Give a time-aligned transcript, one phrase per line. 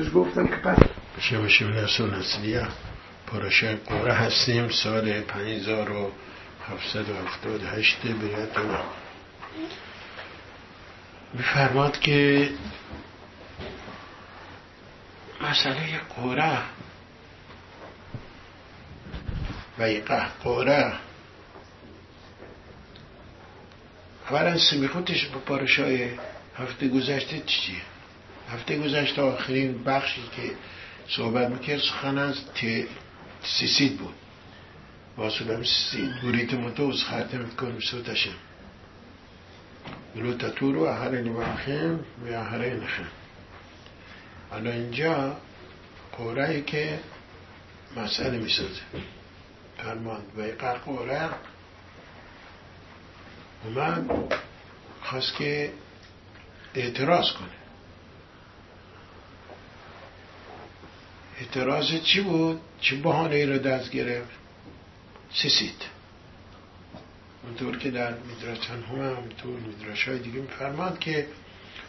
[0.00, 0.78] دیروز گفتم که پس
[1.62, 2.66] نسون اصلیه
[3.26, 4.68] پاراشای قوره هستیم.
[4.68, 8.58] سال 5778 بیت
[11.34, 12.50] میفرماد که
[15.40, 16.58] مسئله قوره.
[19.78, 20.92] ویقه قوره.
[24.30, 26.10] اولا سمیخوتش با پارشای
[26.58, 27.80] هفته گذشته چیه؟
[28.52, 30.50] هفته گذشته آخرین بخشی که
[31.08, 32.36] صحبت می‌کرد سخن از
[33.42, 34.14] سیسید بود.
[35.16, 36.20] واسولم سیسید.
[36.22, 38.34] گوریت متوز خاتم کن سوتشم.
[40.16, 43.08] ولو تطور و احرین واخیم و احرین خیم
[44.50, 45.36] حالا اینجا
[46.12, 46.98] قوره که
[47.96, 48.80] مسئله می‌سازه.
[49.78, 50.22] فرمان.
[50.36, 50.42] و
[50.84, 51.28] قوره
[53.64, 54.10] اومد
[55.02, 55.72] خواست که
[56.74, 57.59] اعتراض کنه.
[61.40, 64.30] اعتراض چی بود؟ چه بحانه ای رو دست گرفت؟
[65.32, 65.82] سیسید
[67.44, 71.26] اونطور که در میدرسان هم همونطور میدرش های دیگه میفرماد که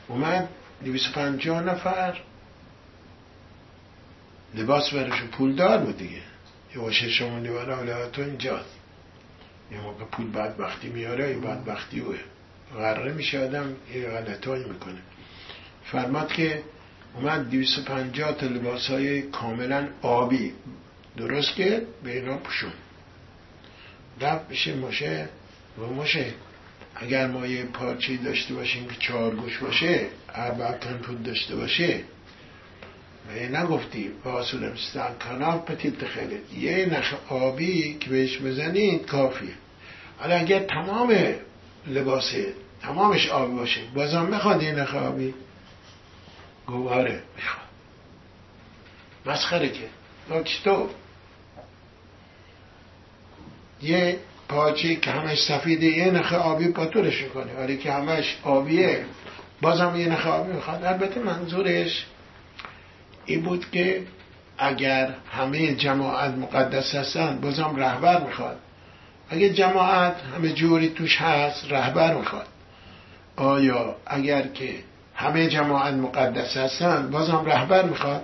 [0.07, 0.49] اومد
[1.15, 2.21] پنجاه نفر.
[4.55, 6.21] لباس برشون پولدار بود دیگه.
[6.75, 8.75] یه واشه شما نیوان تو اینجاست.
[9.71, 12.19] یه موقع پول وقتی میاره یه وقتی اوه.
[12.73, 15.01] غره میشه آدم یه غلطایی می‌کنه.
[15.85, 16.63] فرماد که
[17.15, 20.53] اومد 250 تا لباس های کاملا آبی.
[21.17, 22.71] درست که به اینا پوشون.
[24.21, 25.29] رفت بشه ماشه؟
[25.79, 26.25] و ماشه.
[26.95, 31.99] اگر ما یه پارچه داشته باشیم که چهار گوش باشه اربع پود داشته باشه.
[33.29, 34.71] و نگفتی با اصول
[35.19, 36.65] کانال پتیت خیلی.
[36.67, 39.53] یه نخ آبی که بهش بزنید کافیه.
[40.17, 41.15] حالا اگر تمام
[41.87, 45.33] لباسه تمامش آبی باشه بازم می‌خواد یه نخ آبی.
[46.67, 47.67] گواره می‌خواد
[49.25, 49.89] مسخره که.
[50.63, 50.89] تو
[53.81, 59.05] یه پاچی که همش سفیده یه نخ آبی پاتورش کنه آره که همش آبیه
[59.61, 60.83] بازم یه نخ آبی می‌خواد.
[60.83, 62.05] البته منظورش
[63.25, 64.03] این بود که
[64.57, 68.59] اگر همه جماعت مقدس هستن بازم رهبر می‌خواد.
[69.29, 72.47] اگه جماعت همه جوری توش هست رهبر می‌خواد.
[73.35, 74.75] آیا اگر که
[75.21, 77.11] همه جماعت مقدس هستن.
[77.11, 78.23] بازم رهبر می‌خواد.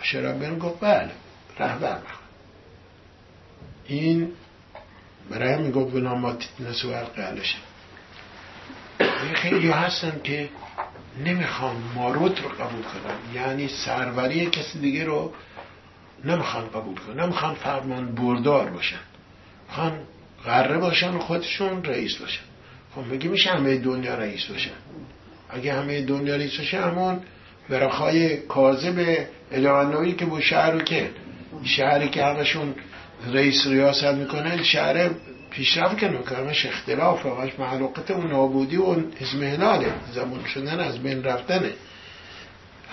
[0.00, 1.10] مشربن گفت بله
[1.58, 2.26] رهبر می‌خواد.
[3.86, 4.32] این
[5.30, 7.58] برای همین گفت بنامات نسو القلشه
[9.34, 10.48] خیلی هستن که
[11.24, 13.34] نمی‌خوان ماروت رو قبول کنن.
[13.34, 15.32] یعنی سروری کسی دیگه رو
[16.24, 17.20] نمی‌خوان قبول کنن.
[17.20, 18.98] نمی‌خوان فرمان بردار باشن.
[19.68, 19.98] می‌خوان
[20.44, 22.42] غره باشن و خودشون رئیس باشن.
[22.96, 24.70] خب بگی میشه همه دنیا رئیس باشن
[25.50, 27.20] اگه همه دنیا رئیس باشن همون
[27.68, 31.10] برخای کاذب الهانوی که با شهر رو که؟
[31.64, 32.74] شهری که همشون
[33.32, 35.10] رئیس ریاست می‌کنن شهر
[35.50, 41.24] پیشرفت کنه که همش اختلاف همش معلوقت و نابودی و ازمهلاله زمان شدن از بین
[41.24, 41.70] رفتنه.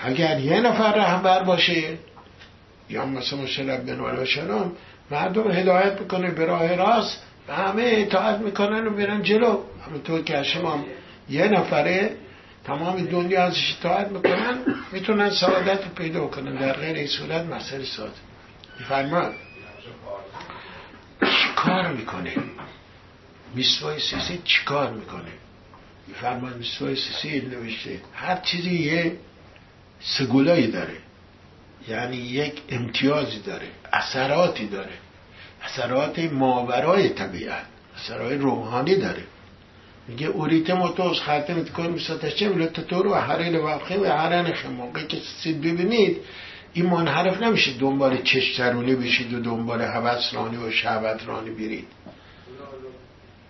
[0.04, 1.98] اگر یه نفر رهبر باشه
[2.90, 4.72] یا مثلا مشرب بن و شلام
[5.10, 9.58] مردم هدایت می‌کنه به راه راست و همه اطاعت می‌کنن و میرن جلو.
[9.86, 10.84] همونطور که شما
[11.28, 12.16] یه نفره
[12.64, 14.58] تمام دنیا ازش اطاعت می‌کنن
[14.92, 16.56] می‌تونن سعادت رو پیدا کنن.
[16.56, 18.12] در غیر این صورت مسئله ساده.
[18.88, 19.32] فرمان
[21.56, 22.32] کار می‌کنه؟
[23.54, 25.32] میسوای سیسی چیکار می‌کنه؟
[26.06, 28.00] میفرمان میسوای سیسی نوشته.
[28.14, 29.16] هر چیزی یه
[30.00, 30.96] سگولایی داره.
[31.88, 33.66] یعنی یک امتیازی داره.
[33.92, 34.92] اثراتی داره.
[35.62, 37.64] اثرات ماورای طبیعت.
[37.96, 39.22] اثرات روحانی داره.
[40.08, 45.06] میگه اوریت موتوز خاتمت کن میساتش چه ملت تو رو حرین وقتی و حرین موقعی
[45.06, 46.16] که سید ببینید
[46.72, 51.86] این منحرف نمیشه دنبال چشترونی بشید و دنبال حوث رانی و شهوت رانی برید.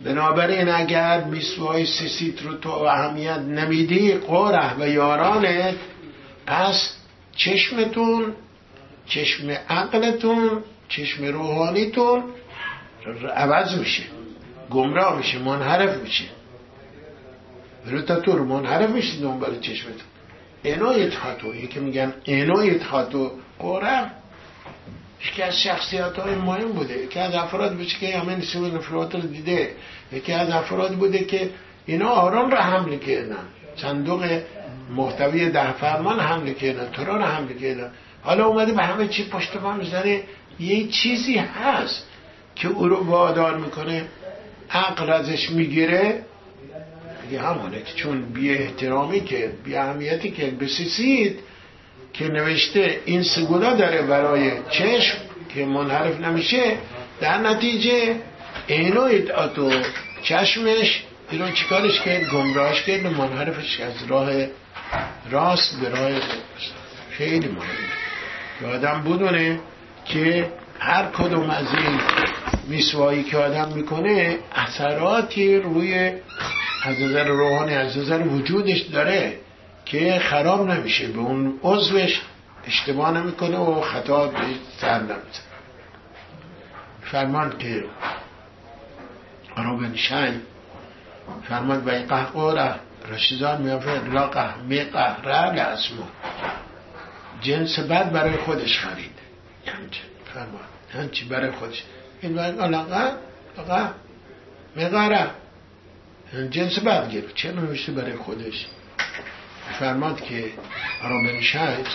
[0.04, 5.74] بنابراین اگر میسوهای سیسیت رو تو اهمیت نمیدی قره و یارانت
[6.46, 6.96] پس
[7.36, 8.34] چشمتون
[9.06, 12.24] چشم عقلتون چشم روحانیتون
[13.36, 14.02] عوض میشه
[14.70, 16.24] گمراه میشه منحرف میشه.
[18.24, 20.00] تو رو منحرف میشه دنبال چشمتون.
[20.62, 24.10] اینایت هاتو یکی میگن اینایت هاتو قرم
[25.30, 26.98] یکی از شخصیت های مهم بوده.
[26.98, 29.70] یکی از افراد بوده که همه نسیم نفرات رو دیده.
[30.12, 31.50] یکی از افراد بوده که
[31.86, 33.44] اینا آرام رو حمله کردن.
[33.76, 34.40] صندوق
[34.96, 37.90] محتوی ده فرمان حمله کردن تران حمله کردن.
[38.22, 40.22] حالا اومده به همه چی پشت پا می‌زنه.
[40.60, 42.06] یه چیزی هست
[42.56, 44.04] که او رو وادار می‌کنه
[44.70, 46.13] عقل ازش می‌گیره.
[47.28, 51.38] دیگه همونه که چون بی احترامی که بی اهمیتی که بسیسید
[52.12, 55.18] که نوشته این سگولا داره برای چشم
[55.54, 56.76] که منحرف نمیشه
[57.20, 58.16] در نتیجه
[58.66, 59.70] اینو اتو
[60.22, 64.30] چشمش اینو چیکارش کرد؟ گمراهش کرد و منحرفش از راه
[65.30, 66.10] راست به راه
[67.10, 67.94] خیلی مهمه.
[68.60, 69.60] که آدم بدونه
[70.04, 72.00] که هر کدوم از این
[72.68, 76.12] میسوایی که آدم می‌کنه اثراتی روی
[76.82, 79.38] از نظر روحانی از نظر وجودش داره
[79.84, 81.06] که خراب نمیشه.
[81.06, 82.20] به اون عضوش
[82.66, 84.38] اشتباه نمی‌کنه و خطا به
[84.80, 85.02] سر
[87.02, 87.84] فرمان که
[89.56, 90.40] روبن شاین
[91.48, 92.74] فرمان به قهقوره
[93.08, 96.02] رشیدان میافه لا قهمی قهره اسمو.
[97.42, 99.18] جنس بد برای خودش خرید.
[99.66, 100.00] همچه
[100.34, 100.64] فرمان.
[100.92, 101.82] همچی برای خودش؟
[102.24, 103.12] این لقه
[104.76, 105.30] مقاره
[106.50, 108.66] جنس بد گرفت چه نوشته برای خودش
[109.78, 110.52] فرماد که
[111.02, 111.86] رابن شاید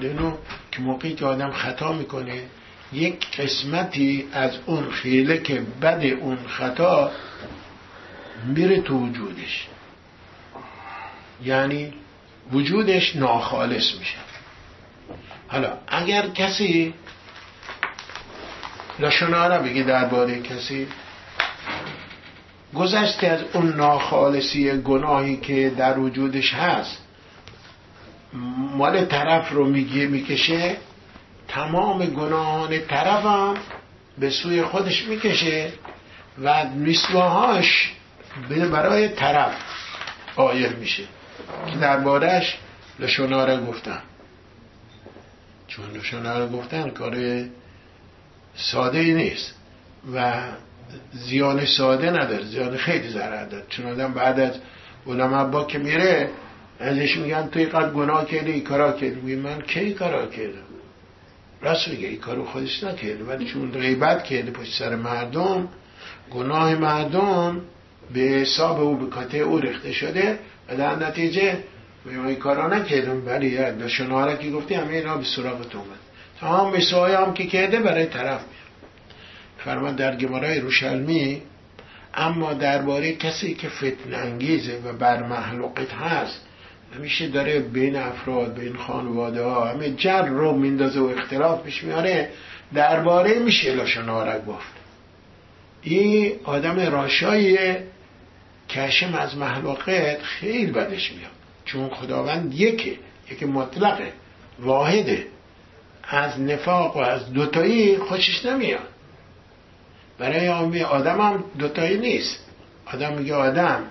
[0.00, 0.32] اینو
[0.72, 2.42] که موقعی که آدم خطا می‌کنه
[2.92, 7.10] یک قسمتی از اون خیله که بد اون خطا
[8.46, 9.66] میره تو وجودش
[11.44, 11.92] یعنی
[12.52, 14.16] وجودش ناخالص میشه
[15.48, 16.94] حالا اگر کسی
[18.98, 20.86] لشناره بگی درباره کسی.
[22.74, 26.98] گذشته از اون ناخالصی گناهی که در وجودش هست
[28.76, 30.76] مال طرف رو میگه می‌کشه.
[31.48, 33.54] تمام گناهان طرف هم
[34.18, 35.72] به سوی خودش می‌کشه
[36.42, 37.92] و میسواهاش
[38.72, 39.54] برای طرف
[40.36, 41.02] قایر میشه.
[41.72, 42.58] که دربارهش
[42.98, 44.02] لشوناره گفتن.
[45.68, 47.14] چون لشوناره گفتن کار
[48.56, 49.54] ساده نیست.
[50.14, 50.42] و
[51.12, 53.64] زیان ساده نداره زیان خیلی ضرر داره.
[53.68, 54.52] چون آدم بعد از
[55.06, 56.30] علم با که میره
[56.80, 60.62] ازش میگن توی قد گناه کرده ای کارا کرده میگه من کی کارا کردم؟
[61.62, 63.24] راست میگه ای کارو خودش نکرده.
[63.24, 65.68] ولی چون غیبت کرده پشت سر مردم
[66.30, 67.60] گناه مردم
[68.14, 70.38] به حساب او به کاته او رخته شده
[70.68, 71.58] و در نتیجه
[72.06, 76.05] این کارا نکردم ولی شناره که گفتی همه اینا به سراغ تو اومد.
[76.40, 76.80] تمام به
[77.18, 78.40] هم که کرده برای طرف
[79.58, 81.42] فرمان در گمارای روشلمی
[82.14, 86.40] اما درباره کسی که فتن انگیزه و بر محلوقت هست
[86.96, 92.30] همیشه داره بین افراد بین خانواده ها همه جر رو میندازه و اختلاف پیش میاره
[92.74, 94.72] درباره میشه لاشنارک گفت.
[95.82, 97.84] این آدم راشاییه
[98.70, 101.30] کشم از محلوقت خیلی بدش میاد.
[101.64, 102.96] چون خداوند یکه
[103.30, 104.12] یک مطلقه
[104.60, 105.26] واحده.
[106.08, 108.88] از نفاق و از دوتایی خوشش نمیاد.
[110.18, 112.46] برای آدم هم دوتایی نیست.
[112.86, 113.82] آدم میگه آدم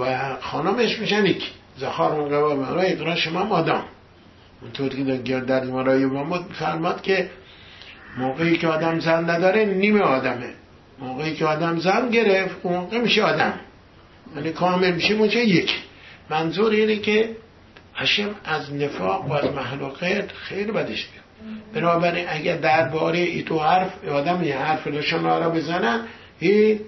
[0.00, 3.84] و خانمش میشن یک زخار قبا مرای اقرار شما آدم.
[4.62, 7.30] اونطور که در مرای محمد فرماد که
[8.18, 10.50] موقعی که آدم زن نداره نیمه آدمه.
[10.98, 13.60] موقعی که آدم زن گرفت اون موقع میشه آدم.
[14.36, 15.74] یعنی کامل میشه اونجا یک.
[16.30, 17.36] منظور اینه که
[17.94, 21.23] هشم از نفاق و از محلوقات خیلی بدش میاد.
[21.74, 26.06] بنابراین اگر درباره ای تو حرف آدم یه حرف شما را بزنن
[26.40, 26.80] هی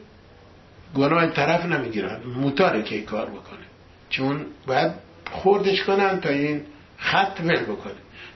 [0.94, 3.66] گناه طرف نمی‌گیرن موتاره که کار بکنه.
[4.10, 4.92] چون باید
[5.30, 6.62] خوردش کنن تا این
[6.98, 7.92] خط ول بکنه.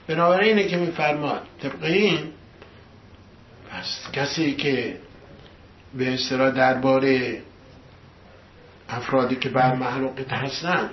[0.07, 2.19] بنابراین اینه که میفرماد طبق این
[3.71, 4.97] پس کسی که
[5.95, 7.43] به اصطلاح درباره
[8.89, 10.91] افرادی که بر محلوقیت هستن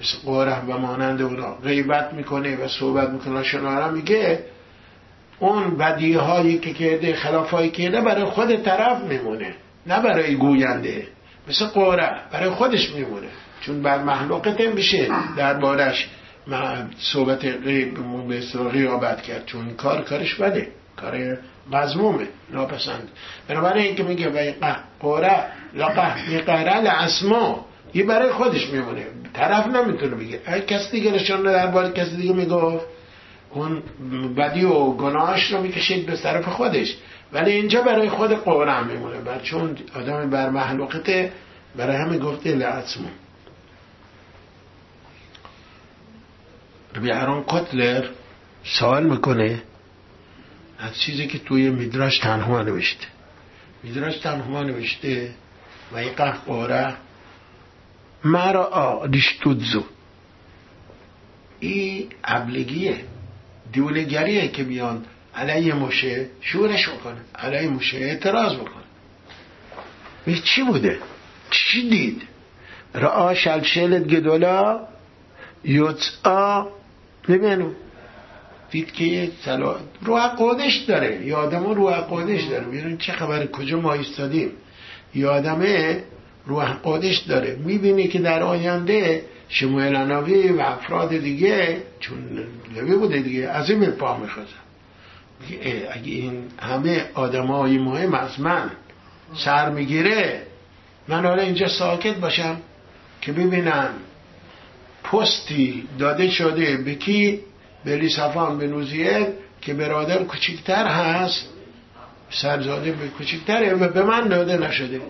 [0.00, 3.42] مثل قره و مانند اونا غیبت می‌کنه و صحبت می‌کنه.
[3.42, 4.44] شناره میگه
[5.38, 9.54] اون بدی هایی که کرده خلاف هایی کرده برای خود طرف میمونه
[9.86, 11.06] نه برای گوینده.
[11.48, 13.28] مثل قره برای خودش میمونه.
[13.60, 16.08] چون بر محلوقت میشه دربارش
[16.98, 17.98] صحبت غیب
[18.28, 18.40] به
[18.72, 19.46] غیابت کرد.
[19.46, 21.38] چون کار کارش بده کار
[21.72, 23.08] مضمومه ناپسند.
[23.48, 27.64] بنابراین اینکه میگه و قره لقه یقره لعصما.
[27.96, 29.06] یه برای خودش میمونه.
[29.34, 30.40] طرف نمی‌تونه بگه.
[30.46, 32.86] اگه کس دیگه نشان درباره کسی دیگه می‌گفت.
[33.50, 33.82] اون
[34.36, 36.96] بدی و گناهش رو می‌کشید به طرف خودش.
[37.32, 39.20] ولی اینجا برای خود قرآن میمونه.
[39.20, 41.32] بر چون آدم بر محلوقته
[41.76, 43.10] برای همه گفته لعصمون
[46.94, 48.04] ربی ارون کتلر
[48.64, 49.62] سوال می‌کنه
[50.78, 53.06] از چیزی که توی میدراش تنها نوشته.
[53.82, 55.30] میدراش تنها نوشته
[55.92, 56.94] و این قهقاره
[58.26, 59.84] مرا دیشتودزو
[61.60, 62.96] این ابلگیه
[63.72, 65.04] دیولگریه که بیان
[65.34, 68.86] علیه موشه شورش بکنه علیه موشه اعتراض بکنه
[70.44, 70.98] چی بوده؟
[71.50, 72.22] چی دید؟
[72.94, 74.80] رعا شلشلت گدولا
[75.64, 76.68] یوتسا
[77.28, 77.72] ببینو
[78.70, 81.34] دید که یه سلا روح قدش داره.
[81.34, 82.64] آدم روح قدش داره.
[82.64, 84.50] ببینید چه خبر کجا ما ایستادیم؟
[85.14, 86.04] یه آدمه
[86.46, 87.56] روح قدش داره.
[87.64, 92.18] می‌بینی که در آینده شمویل اناوی و افراد دیگه چون
[92.74, 94.50] لوی بوده دیگه این پا میخوازم
[95.92, 98.70] اگه این همه آدم های مهم از من
[99.44, 100.42] سر می‌گیره
[101.08, 102.56] من حالا اینجا ساکت باشم
[103.20, 103.88] که ببینم
[105.04, 107.40] پستی داده شده به کی؟
[107.84, 111.48] به لیسافان به نوزیه که برادر کوچکتر هست
[112.30, 115.00] سرزاده به کوچکتره و به من داده نشده.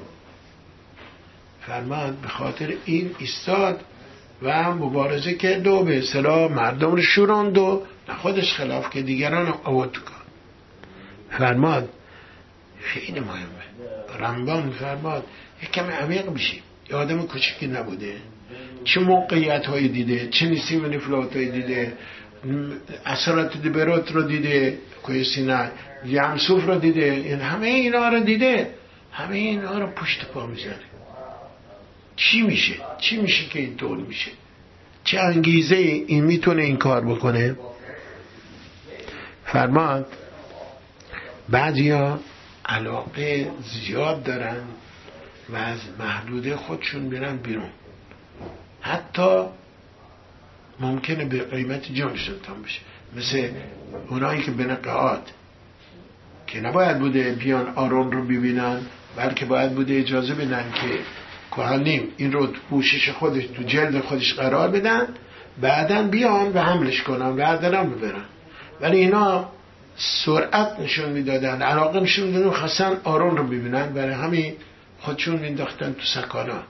[1.66, 3.80] فرماد به خاطر این ایستاد
[4.42, 7.82] و مبارزه کرد و به اصطلاح مردم رو شوراند و
[8.18, 10.12] خودش خلاف که دیگران آورد کن.
[11.30, 11.88] فرماد
[12.80, 13.66] خیلی مهمه.
[14.18, 15.25] رمبان فرماد
[15.62, 18.14] یک کمی عمیق بشیم یه آدم کوچکی نبوده.
[18.85, 21.92] چه موقعیت هایی دیده چه نسیم نفلات هایی دیده
[23.04, 25.70] اثرات دبرات رو دیده کوی سینه
[26.06, 27.04] یمسوف رو دیده.
[27.04, 28.70] این همه اینا رو دیده.
[29.12, 30.96] همه اینا رو پشت پا می‌زنه
[32.16, 34.30] چی میشه؟ چی میشه که اینطور میشه؟
[35.04, 37.56] چه انگیزه این می‌تونه این کار بکنه؟
[39.44, 40.06] فرماد
[41.49, 42.20] بعضیا
[42.64, 44.62] علاقه زیاد دارن
[45.49, 47.70] و از محدوده خودشون برن بیرون.
[48.80, 49.44] حتی
[50.80, 52.80] ممکنه به قیمت جانشون تام بشه
[53.16, 53.50] مثل
[54.08, 55.32] اونایی که به نقعات
[56.46, 58.80] که نباید بوده بیان آرون رو ببینن
[59.16, 60.99] بلکه باید بوده اجازه بدن که
[61.56, 65.08] کهانیم این رو پوشش خودش تو جلد خودش قرار بدن
[65.60, 68.25] بعدا بیان و حملش کنن بعدا هم ببرن.
[68.80, 69.48] ولی اینا
[69.96, 71.62] سرعت نشون می‌دادن.
[71.62, 73.94] علاقه نشون می‌دادن خواستن آرون رو ببینن.
[73.94, 74.54] برای همین
[75.00, 76.62] خودشون مینداختن تو سکانا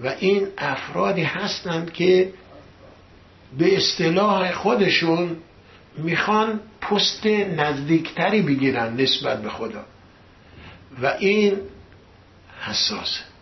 [0.00, 2.32] و این افرادی هستند که
[3.58, 5.36] به اصطلاح خودشون
[5.98, 9.84] می‌خوان پست نزدیکتری بگیرن نسبت به خدا.
[11.02, 11.56] و این
[12.60, 13.33] حساسه.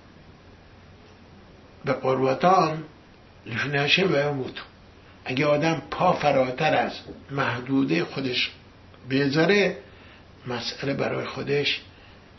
[1.85, 2.85] به قربتان
[3.47, 4.62] لفنشه و اموت
[5.25, 6.93] اگه آدم پا فراتر از
[7.31, 8.51] محدوده خودش
[9.11, 9.77] بذاره
[10.47, 11.81] مسئله برای خودش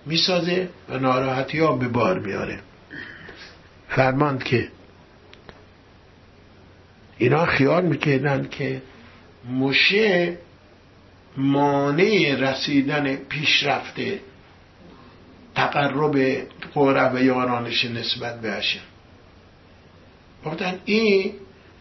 [0.06, 2.60] می‌سازه و ناراحتی ها به بار میاره.
[3.90, 4.70] فرماند که
[7.18, 8.82] اینا خیال می‌کردن که
[9.50, 10.38] مشه
[11.38, 14.20] مانع رسیدن پیشرفته
[15.56, 18.80] تقرب قره و یارانش نسبت به هشم
[20.46, 21.32] گفتن این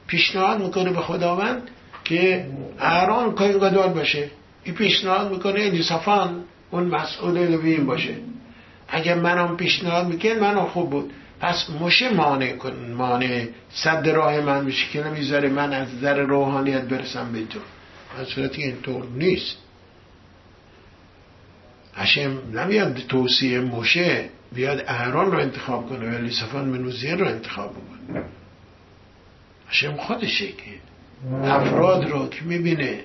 [0.07, 1.71] پیشنهاد می‌کنه به خداوند
[2.04, 2.47] که
[3.37, 4.31] کاری قدار باشه.
[4.64, 8.14] این پیشنهاد می‌کنه الیسافان اون مسئول لوین باشه.
[8.88, 11.12] اگر منم پیشنهاد می‌کنه منم خوب بود.
[11.40, 16.83] پس مشه مانع کن مانع صد راه من میشه که نمی‌ذاره من از در روحانیت
[16.83, 17.59] برسم به تو.
[18.19, 19.57] از صورتی اینطور نیست.
[21.95, 28.25] هشم نمیاد توصیه مشه بیاد اهران رو انتخاب کنه ولی صفان منوزیر رو انتخاب کنه
[29.73, 30.71] هشم خودشه که
[31.45, 33.05] افراد رو که می‌بینه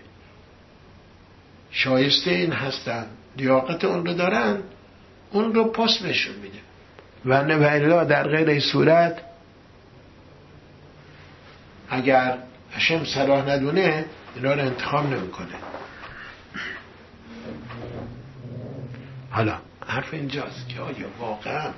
[1.72, 3.08] شایسته این هستن
[3.38, 4.58] لیاقت اون رو دارن
[5.32, 6.58] اون رو پاس بهشون میده.
[7.26, 9.22] و نه در غیر صورت
[11.90, 12.38] اگر
[12.72, 14.06] هشم صلاح ندونه
[14.36, 15.56] اینا رو انتخاب نمی‌کنه.
[19.30, 19.58] حالا
[19.88, 21.72] حرف اینجاست که آیا واقعا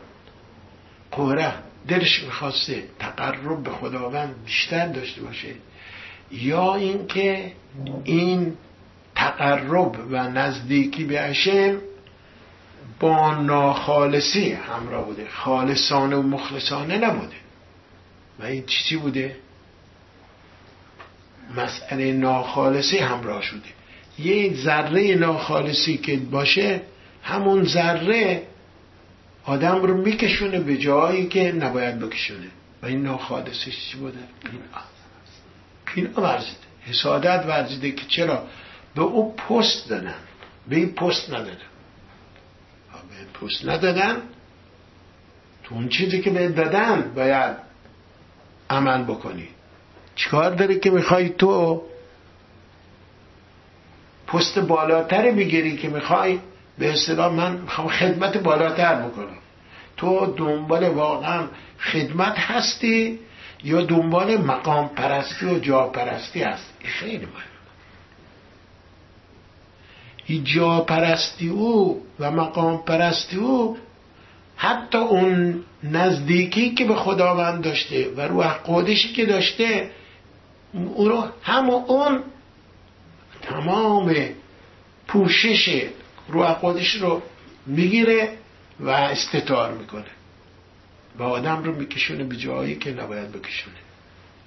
[1.11, 1.53] قوره
[1.89, 5.47] دلش می‌خواسته تقرب به خداوند بیشتر داشته باشه.
[6.31, 7.51] یا اینکه
[8.03, 8.53] این
[9.15, 11.77] تقرب و نزدیکی به اشم
[12.99, 15.27] با ناخالصی همراه بوده.
[15.29, 17.35] خالصانه و مخلصانه نبوده.
[18.39, 19.35] و این چی بوده؟
[21.57, 23.69] مسئله ناخالصی همراه شده.
[24.19, 26.81] یه ذره ناخالصی که باشه
[27.23, 28.43] همون ذره
[29.49, 32.47] آدم رو میکشونه به جایی که نباید بکشونه.
[32.81, 34.19] و این ناخالصیش چی بوده؟
[35.95, 36.57] این ورزیده.
[36.81, 38.43] حسادت ورزیده که چرا؟
[38.95, 40.15] به او پست دادن.
[40.67, 41.69] به این پست ندادن.
[43.09, 44.21] به پست ندادن.
[45.63, 47.55] تو اون چیزی که به دادن باید
[48.69, 49.47] عمل بکنی.
[50.15, 51.83] چیکار داره که می‌خوای تو
[54.27, 56.39] پست بالاتر بگیری که می‌خوای؟
[56.77, 59.38] به اصطلاح من می‌خوام خدمت بالاتر بکنم.
[59.99, 61.47] تو دنبال واقعا
[61.79, 63.19] خدمت هستی
[63.63, 67.49] یا دنبال مقام پرستی و جا پرستی هست خیلی مهم
[70.25, 73.77] این جا پرستی او و مقام پرستی او
[74.55, 79.91] حتی اون نزدیکی که به خداوند داشته و روح قدشی که داشته
[80.73, 82.23] او رو هم اون
[83.41, 84.15] تمام
[85.07, 85.83] پوشش
[86.27, 87.21] روح قدش رو
[87.65, 88.29] می‌گیره.
[88.79, 90.05] و استطار می‌کنه.
[91.19, 93.75] و آدم رو میکشونه به جایی که نباید بکشونه.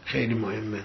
[0.05, 0.81] خیلی مهمه.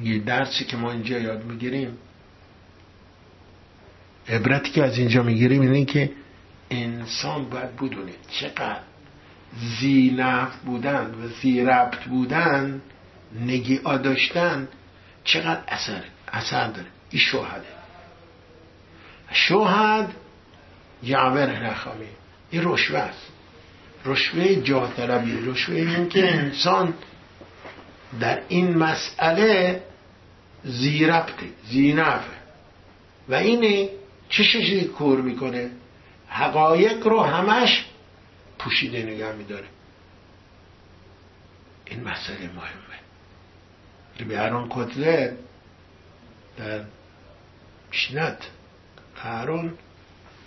[0.00, 1.98] یه درسی که ما اینجا یاد می‌گیریم.
[4.28, 6.12] عبرتی که از اینجا می‌گیریم اینه که
[6.70, 8.80] انسان باید بدونه چقدر
[9.80, 10.16] زی
[10.64, 12.80] بودن و زی ربط بودن
[13.40, 14.68] نگیعا داشتن
[15.26, 16.88] چقدر اثر اثر داره.
[17.10, 17.64] این شوهده.
[19.32, 20.14] شوهد
[21.02, 22.06] یعور نخوامی
[22.50, 23.26] این رشوه است.
[24.04, 26.94] رشوه جاه طلبی رشوه این که انسان
[28.20, 29.82] در این مسئله
[30.64, 32.36] زیربته زینفه
[33.28, 33.88] و اینه
[34.28, 35.70] چه شکلی کور می‌کنه؟
[36.28, 37.84] حقایق رو همش
[38.58, 39.66] پوشیده نگه میداره.
[41.84, 43.05] این مسئله مهمه.
[44.24, 45.36] بیارون کتله
[46.58, 46.80] در
[47.92, 48.38] مشنت
[49.24, 49.72] این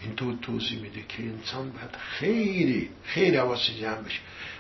[0.01, 4.19] اینطور توضیح میده که انسان باید خیلی خیلی حواس جمع بشه.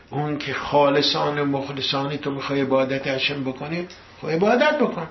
[0.09, 3.87] اون که خالصان و مخلصانی تو می‌خوای عبادت هشم بکنی
[4.21, 5.07] خب عبادت بکن.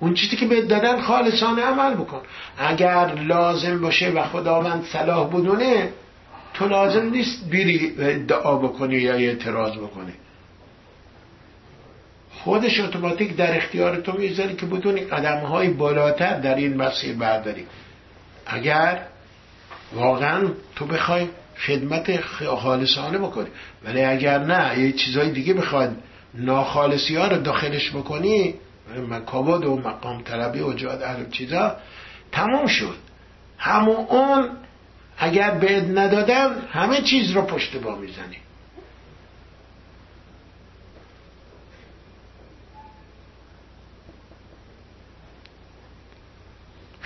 [0.00, 2.20] اون چیزی که به دادن خالصانه عمل بکن.
[2.58, 5.92] اگر لازم باشه و خداوند صلاح بدونه
[6.54, 10.12] تو لازم نیست بیری ادعا بکنی یا اعتراض بکنی.
[12.46, 17.66] خودش اتوماتیک در اختیار تو می‌ذاری که بدونی قدم های بالاتر در این مسیر برداری.
[18.46, 18.98] اگر
[19.94, 21.28] واقعا تو بخوای
[21.66, 22.20] خدمت
[22.56, 23.46] خالصانه بکنی
[23.84, 25.96] ولی اگر نه یه چیزای دیگه بخواد
[26.34, 28.54] ناخالصی ها رو داخلش بکنی
[29.08, 31.76] مکابد و مقام طلبی و جاد اهل چیزا
[32.32, 32.96] تموم شد.
[33.58, 34.48] همون اون
[35.18, 38.45] اگر بهت ندادن همه چیز رو پشت با می‌زنی.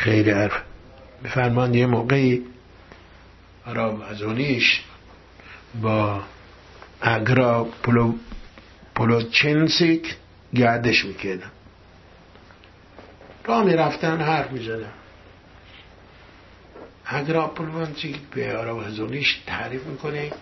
[0.00, 0.62] خیلی حرف
[1.24, 2.42] بفرمان یه موقعی
[3.66, 4.80] آرام ازونیش
[5.82, 6.22] با
[7.00, 8.14] اگرا پلو
[8.94, 10.16] پلوچنسیک
[10.54, 11.50] گردش می‌کردن
[13.44, 14.92] را می‌رفتن حرف می‌زدن.
[17.06, 20.32] اگرا پلوچنسیک به آرام ازونیش تعریف می‌کنه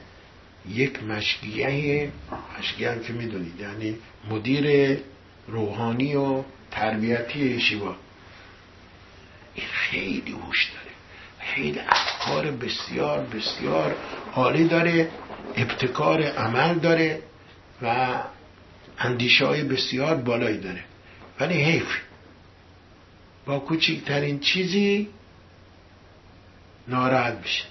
[0.68, 2.12] یک مشگیه
[2.58, 3.96] مشگیه که می‌دونید یعنی
[4.30, 4.98] مدیر
[5.48, 7.96] روحانی و تربیتی شیوا.
[9.58, 10.94] این خیلی هوش داره.
[11.40, 13.96] خیلی افکار بسیار بسیار
[14.34, 15.10] عالی داره
[15.56, 17.22] ابتکار عمل داره
[17.82, 18.18] و
[18.98, 20.84] اندیشه های بسیار بالایی داره.
[21.40, 21.98] ولی حیف.
[23.46, 25.08] با کوچکترین چیزی
[26.88, 27.64] ناراحت میشه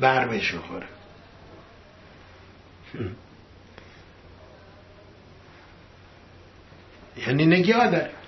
[0.00, 0.86] برمش می‌خوره.
[7.16, 8.19] یعنی نگاه داره.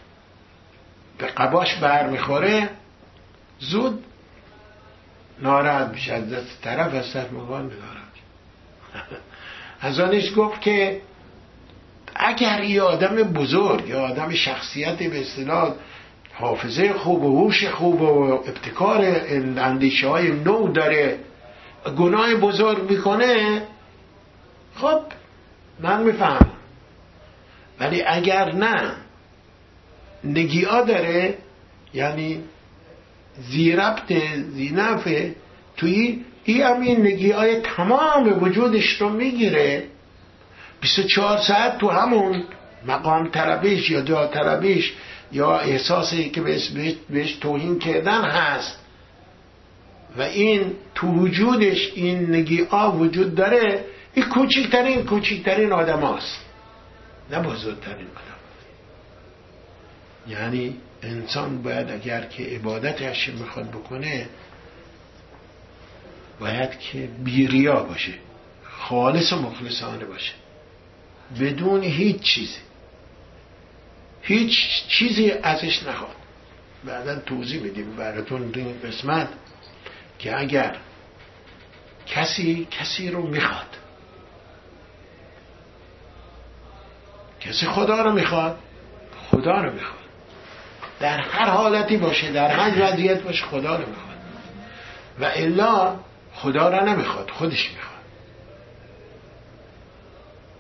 [1.23, 2.71] به قباش بر می‌خوره
[3.59, 4.05] زود
[5.39, 8.13] ناراحت میشه از دست طرف از طرف مقام ناراحت
[9.81, 11.01] از آنش گفت که
[12.15, 15.75] اگر یه آدم بزرگ یا آدم شخصیت به اصطلاح
[16.35, 19.05] حافظه خوب و هوش خوب و ابتکار
[19.57, 21.19] اندیشه های نو داره
[21.99, 23.63] گناه بزرگ می‌کنه
[24.77, 25.01] خب
[25.81, 26.53] من می‌فهمم.
[27.81, 29.02] ولی اگر نه
[30.25, 31.39] نگیعا داره
[31.95, 32.41] یعنی
[33.51, 34.13] زیربط
[34.55, 35.35] زینفه
[35.77, 39.85] توی ای هم این نگی های تمام وجودش رو می‌گیره.
[40.81, 42.45] 24 ساعت تو همون
[42.87, 44.93] مقام طلبیش یا جا طلبیش
[45.33, 46.41] یا احساسی که
[47.11, 48.79] بهش توهین کردن هست.
[50.17, 53.85] و این تو وجودش این نگی وجود داره.
[54.15, 56.39] این کوچکترین کوچکترین آدم هاست
[57.31, 58.42] نه بزرگترین آدم.
[60.29, 64.29] یعنی انسان باید اگر که عبادتش می‌خواد بکنه
[66.41, 68.13] باید که بیریا باشه
[68.65, 70.33] خالص و مخلصانه باشه
[71.41, 72.59] بدون هیچ چیزی.
[74.23, 76.17] هیچ چیزی ازش نخواد.
[76.85, 79.29] بعدا توضیح بدیم براتون این قسمت
[80.19, 80.77] که اگر
[82.07, 83.77] کسی کسی رو می‌خواد
[87.41, 88.59] کسی خدا رو می‌خواد
[89.31, 90.02] خدا رو می‌خواد.
[91.03, 94.17] در هر حالتی باشه در هر وضعیت باشه خدا رو می‌خواد.
[95.21, 95.97] و الا
[96.35, 98.03] خدا را نمی‌خواد خودش می‌خواد.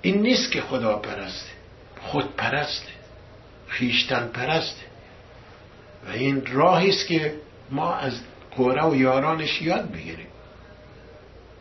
[0.03, 1.51] این نیست که خدا پرسته
[2.01, 2.93] خود پرسته
[3.69, 4.83] خیشتن پرسته.
[6.07, 7.35] و این راهی است که
[7.71, 8.21] ما از
[8.57, 10.27] قوره و یارانش یاد بگیریم.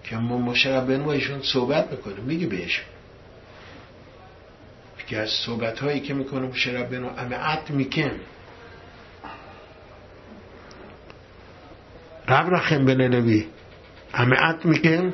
[0.03, 2.85] که ما مشرب بنویشون صحبت می‌کنیم میگه بهشون.
[5.07, 8.11] که از صحبت هایی که می‌کنه مشرب بنو امعت میکن
[12.27, 13.47] رب رخم بنلوی
[14.13, 15.13] امعت میکن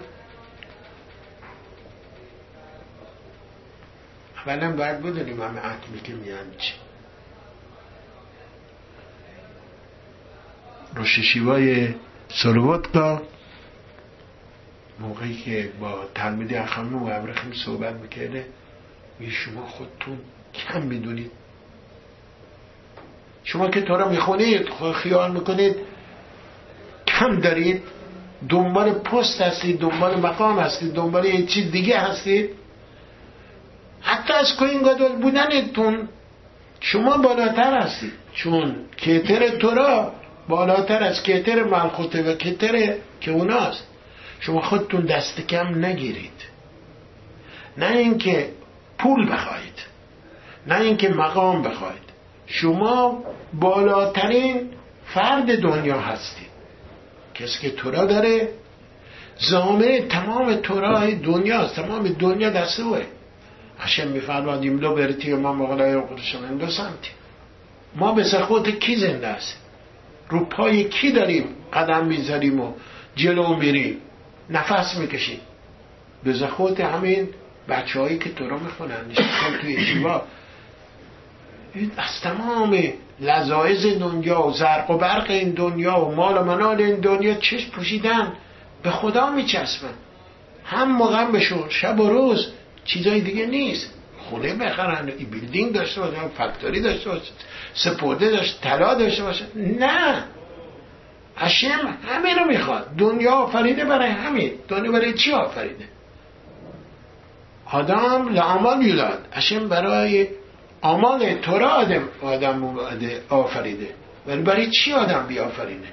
[4.46, 6.74] اولا باید بدونیم امعت میکن یعنی چی
[10.96, 11.96] روششیوای
[12.30, 13.22] سلوودکا
[15.00, 18.46] موقعی که با تلمیدی اخمه و ابرخیم صحبت می‌کرده
[19.20, 20.18] میگه شما خودتون
[20.54, 21.32] کم می‌دونید
[23.44, 25.76] شما که تو را می‌خونید خیال می‌کنید
[27.20, 27.84] کم دارید
[28.50, 32.50] دنبال پست هستید دنبال مقام هستید دنبال یه چیز دیگه هستید
[34.02, 36.10] حتی از کوین گادول بودنتون
[36.80, 38.14] شما بالاتر هستید.
[38.34, 40.12] چون کتر تورا
[40.48, 43.88] بالاتر از کتر ملخوته و کتر که اوناست.
[44.40, 46.42] شما خودتون دست کم نگیرید.
[47.78, 48.50] نه اینکه
[48.98, 49.80] پول بخواهید
[50.68, 52.08] نه اینکه مقام بخواهید.
[52.48, 54.70] شما بالاترین
[55.06, 56.47] فرد دنیا هستید.
[57.40, 58.50] کسی که تورا داره
[59.40, 63.04] زامه تمام تورای دنیا تمام دنیا دست اوه.
[63.80, 67.10] هشم میفرماد ایملو برتی ما مغلای قدشم دو سمتی.
[67.96, 69.58] ما به سخوت کی زنده است؟
[70.30, 72.74] رو پای کی داریم قدم می‌ذاریم و
[73.16, 73.98] جلو میریم؟
[74.50, 75.40] نفس می‌کشیم.
[76.24, 77.30] به زخوت همین
[77.70, 79.06] بچه هایی که تو رو می‌خونن
[79.62, 80.26] توی شیوا.
[81.98, 82.84] از تمام
[83.20, 87.72] لذایز دنیا و زرق و برق این دنیا و مال و منال این دنیا چشم
[87.72, 88.34] پوشیدن
[88.84, 89.94] به خدا میچسبن.
[90.66, 92.48] هم بشون شب و روز
[92.86, 93.94] چیزای دیگه نیست.
[94.30, 97.32] خونه بخرن بیلدینگ داشته باشن فکتوری داشته باشن
[97.74, 99.46] سپرده داشته طلا داشته باشن.
[99.56, 100.24] نه.
[101.36, 102.96] هشم همین رو می‌خواد.
[102.98, 104.52] دنیا آفریده برای همین.
[104.68, 105.86] دنیا برای چی آفریده؟
[107.72, 109.28] آدم لعمال یولاد.
[109.32, 110.28] هشم برای
[110.82, 112.76] آمال تو را آدم آدم
[113.30, 113.90] آفریده.
[114.28, 115.88] ولی برای چی آدم بیافرینه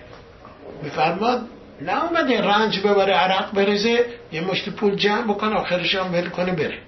[0.83, 1.49] میفرماد
[1.81, 6.53] نه اومده رنج ببره عرق برزه یه مشت پول جمع بکنه آخرش هم ول کنه
[6.53, 6.79] بره.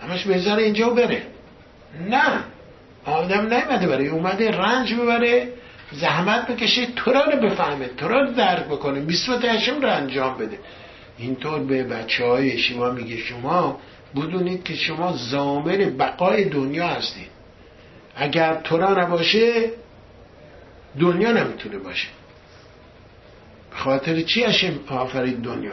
[0.00, 1.22] همش بذاره اینجا بره.
[2.10, 2.44] نه
[3.04, 5.48] آدم نیومده برای اومده رنج ببره
[5.92, 10.58] زحمت بکشه تو را بفهمه تو را درک بکنه بیسمت هشم رو انجام بده.
[11.18, 13.80] اینطور به بچه های شما میگه شما
[14.20, 17.28] بدونید که شما زامن بقای دنیا هستید.
[18.16, 19.70] اگر تورا نباشه
[21.00, 22.08] دنیا نمی‌تونه باشه.
[23.70, 25.72] خاطر چی هشم آفرید دنیا؟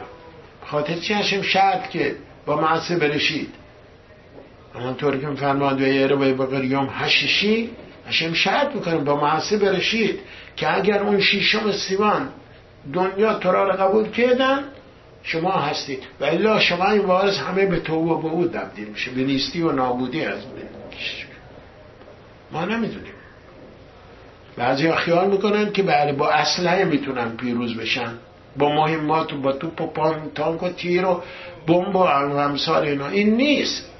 [0.64, 3.48] خاطر چی هشم شرط که با معصه برشید؟
[4.74, 7.70] همانطور که فرمان و یه رو با قریام هششی
[8.08, 10.20] هشم شرط می‌کنه با معصه برشید
[10.56, 12.28] که اگر اون شیشم سیوان
[12.92, 14.64] دنیا تورا رو قبول کردن
[15.26, 16.02] شما هستید.
[16.20, 19.10] و الا شما این وارث همه به تو و به او تبدیل میشه.
[19.10, 20.38] به نیستی و نابودی از
[22.52, 23.12] ما نمی‌دونیم.
[24.56, 28.12] بعضی خیال می‌کنن که بله با اسلحه می‌تونن پیروز بشن.
[28.56, 31.22] با مهمات و با توپ و تانک و تیر و
[31.66, 33.08] بمب و امثال اینا.
[33.08, 33.90] این نیست.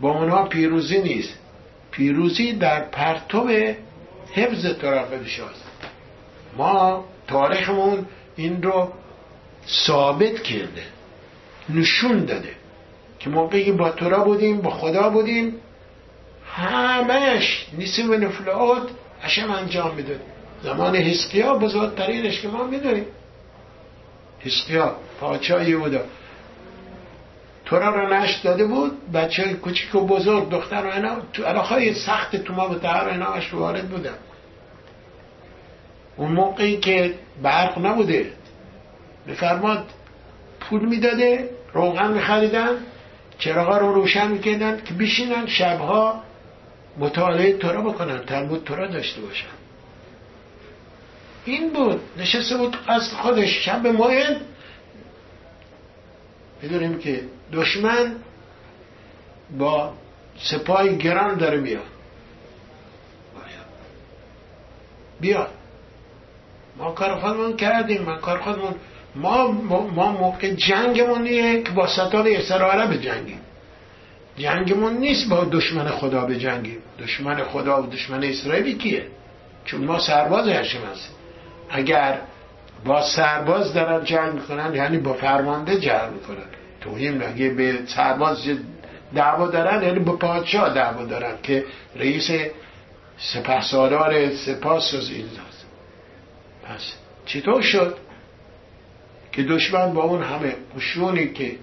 [0.00, 1.38] با اونها پیروزی نیست.
[1.90, 3.48] پیروزی در پرتو
[4.32, 5.64] حفظ طرف شاست
[6.56, 8.92] ما تاریخمون این رو
[9.68, 10.82] ثابت کرده
[11.68, 12.54] نشون داده
[13.18, 15.54] که موقعی با تورا بودیم با خدا بودیم
[16.46, 18.88] همش نیسیم و نفلات
[19.22, 20.20] هشم انجام می‌داد.
[20.62, 23.06] زمان حسقیا بزرگترینش که ما می‌دونیم.
[24.40, 26.00] حسقیا پاچه یهودا
[27.64, 32.36] تورا رو نشت داده بود بچه کوچیک و بزرگ دختر و اینا تو علاقه سخت
[32.36, 34.14] تو ما به تهر اینا وارد بودن.
[36.16, 38.32] اون موقعی که برق نبوده.
[39.28, 39.86] بفرماد
[40.60, 42.78] پول می‌داده روغن میخریدن
[43.38, 46.22] چراغا رو روشن می‌کردن که بشینن شبها
[46.98, 49.46] مطالعه تورا بکنن تلمود تورا داشته باشن.
[51.44, 52.00] این بود.
[52.18, 53.64] نشسته بود از خودش.
[53.64, 54.40] شب ماهد
[56.62, 58.16] می‌دونیم که دشمن
[59.58, 59.92] با
[60.38, 61.86] سپاه گران داره میاد.
[65.20, 65.48] بیا.
[66.76, 68.02] ما کار خودمون کردیم.
[68.02, 68.74] من کار خودمون
[69.16, 69.50] ما
[69.94, 71.24] ما موقع جنگمون
[71.62, 73.40] که با ستار یسر به جنگیم.
[74.38, 76.78] جنگمون نیست با دشمن خدا به جنگیم.
[76.98, 79.06] دشمن خدا و دشمن اسرائیلی کیه؟
[79.64, 81.14] چون ما سرباز هشم هستیم.
[81.70, 82.18] اگر
[82.84, 86.46] با سرباز دارن جنگ می‌کنن یعنی با فرمانده جنگ می‌کنن.
[86.80, 88.48] توهیم اگه به سرباز
[89.14, 91.64] دعوا دارن یعنی با پادشاه دعوا دارن که
[91.96, 92.30] رئیس
[93.18, 94.98] سپه سالار سپاس و
[96.64, 96.92] پس
[97.26, 97.96] چطور شد؟
[99.34, 101.56] که دشمن با اون همه قشونی که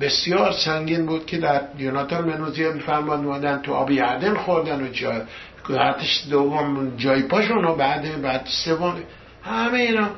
[0.00, 5.22] بسیار سنگین بود که در یوناتان منوزی میفرماد مادن تو آبی عدن خوردن و جا
[5.68, 9.02] حتش دوم جای پاشون و بعد بعد سوم
[9.44, 10.10] همه اینا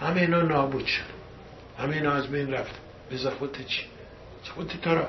[0.00, 1.02] همه اینا نابود شد.
[1.78, 2.74] همه اینا از بین رفت.
[3.10, 3.82] به خودت چی
[4.54, 5.08] خودت تو را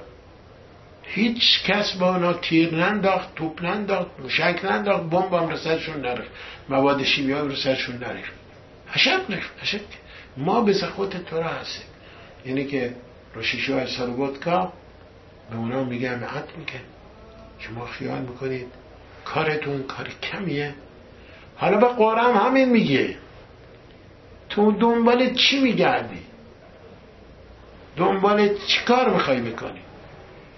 [1.03, 6.29] هیچ کس با اونا تیر ننداخت توپ ننداخت موشک ننداخت بمب هم رسرشون نرفت
[6.69, 8.31] مواد شیمیایی رسرشون نرفت
[8.87, 9.51] حشب نرفت
[10.37, 11.85] ما به خودت تو را هستیم.
[12.45, 12.93] یعنی که
[13.35, 14.73] روشیشو سالوبودکا
[15.51, 16.79] به اونا میگه عد میکن
[17.59, 18.67] شما خیال می‌کنید
[19.25, 20.73] کارتون کار کمیه.
[21.55, 23.17] حالا به قرآن همین میگه.
[24.49, 26.19] تو دنبال چی میگردی؟
[27.97, 29.79] دنبال چی کار می‌خوای بکنی؟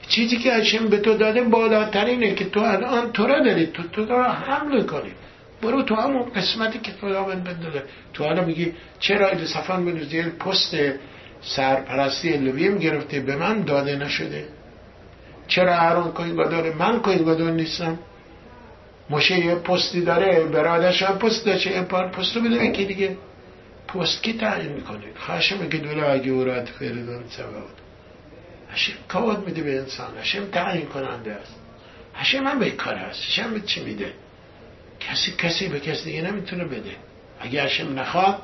[0.07, 3.65] چیزی که هشم به تو داده بالاترینه که تو الان تو را داری.
[3.65, 5.11] تو تو را حمل کنی
[5.63, 10.21] برو تو همون قسمتی که خدا بهت داده تو حالا میگی چرا ایل صفان بنوزی
[10.21, 10.75] پست
[11.41, 14.47] سرپرستی لویم گرفته به من داده نشده.
[15.47, 17.99] چرا هرون کوین داره من کوین گدار نیستم؟
[19.09, 23.17] مشه یه پستی داره برادرش هم پست داشته یه پار پست رو بده که دیگه؟
[23.87, 27.83] پست کی تعیین می‌کنه؟ خواهش میگه دوله اگه او را فردان سبب.
[28.71, 31.55] هشم کود میده به انسان هشم تعیین کننده است.
[32.15, 34.13] هشم هم به کار هست هشم چی میده؟
[35.09, 36.91] کسی کسی به کسی دیگه نمی‌تونه بده.
[37.39, 38.37] اگه هشم نخواد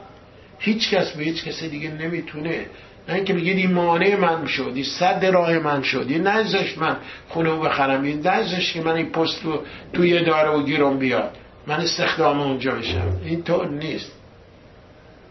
[0.59, 2.65] هیچ کس به هیچ کسی دیگه نمی‌تونه.
[3.09, 6.97] نه اینکه بگید این مانع من شد این صد راه من شد این نزدش من
[7.29, 11.37] خونه بخرم این نزدش که من این پست رو توی داره و گیرم بیاد.
[11.67, 14.11] من استخدام اونجا بشم این طور نیست.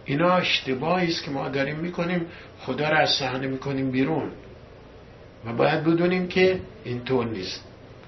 [0.04, 2.26] اینا اشتباهی است که ما داریم می‌کنیم
[2.60, 4.30] خدا را از صحنه می‌کنیم بیرون.
[5.46, 7.64] و باید بدونیم که این طور نیست.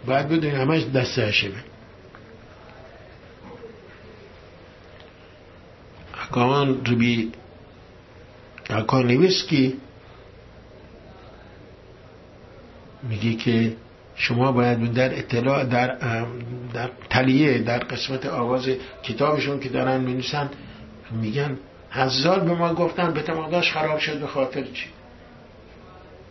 [0.07, 1.65] باید بدونیم همش دست هشمه
[6.31, 7.33] اکان ربی
[8.71, 9.79] اکان نویسکی
[13.03, 13.77] میگی که
[14.15, 15.97] شما باید در اطلاع در,
[16.75, 18.69] در تلیه در قسمت آواز
[19.03, 20.51] کتابشون که دارن می‌نویسن
[21.11, 21.59] میگن
[21.91, 24.87] هزار به ما گفتن به تماداش خراب شد به خاطر چی؟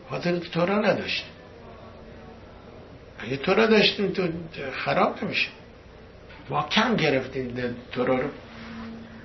[0.09, 1.25] خاطر که تورا نداشت.
[3.19, 4.27] اگه تورا داشتیم تو
[4.71, 5.47] خراب نمیشه.
[6.49, 8.29] ما کم گرفتیم تورا رو.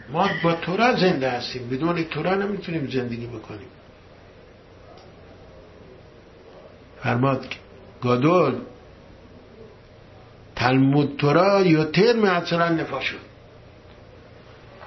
[0.08, 1.68] ما با تورا زنده هستیم.
[1.68, 3.68] بدون تورا نمی‌تونیم زندگی بکنیم.
[7.02, 7.46] فرماد
[8.02, 8.60] گادول
[10.56, 13.20] تلمود تورا یا ترم اصلا نفا شد.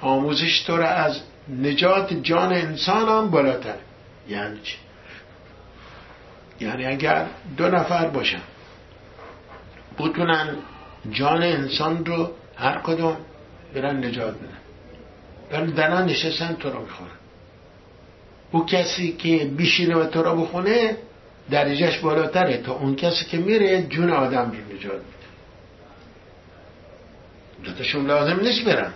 [0.02, 3.76] آموزش تورا از نجات جان انسان هم بالاتر.
[4.28, 4.76] یعنی چی؟
[6.60, 7.26] یعنی اگر
[7.56, 8.40] دو نفر باشن
[9.98, 10.56] بتونن
[11.10, 13.16] جان انسان رو هر کدوم
[13.74, 14.67] برن نجات بدن.
[15.50, 17.10] برن دنان نشستن تو رو می‌خورن
[18.50, 20.96] او کسی که بیشینه و تو رو بخونه
[21.50, 22.56] درجهش بالاتره.
[22.56, 25.28] تا اون کسی که میره جون آدم رو نجات میده.
[27.64, 28.92] دوتاشون لازم نیست برن.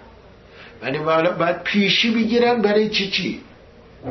[0.82, 3.40] ولی باید پیشی بگیرن برای چی چی؟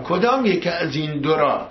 [0.04, 1.68] کدام یکی از این دو را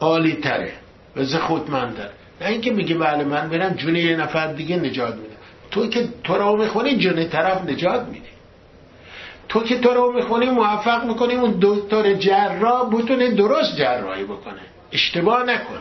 [0.00, 0.72] عالی تره
[1.16, 2.08] و زخوتمندتر
[2.40, 5.34] نه اینکه میگه بله من برم جون یه نفر دیگه نجات میده.
[5.70, 8.33] تو که تو رو می‌خونی جون طرف نجات میده.
[9.54, 14.60] تو که تو رو می‌خونی موفق می‌کنی اون دکتر جراح بتونه درست جراحی بکنه.
[14.92, 15.80] اشتباه نکنه.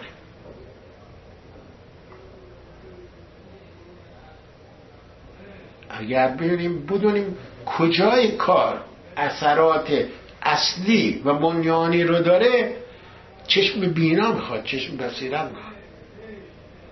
[5.89, 8.81] اگر ببینیم بدونیم کجای کار
[9.17, 10.05] اثرات
[10.41, 12.75] اصلی و بنیانی رو داره
[13.47, 15.73] چشم بینا می‌خواد چشم بصیرت می‌خواد.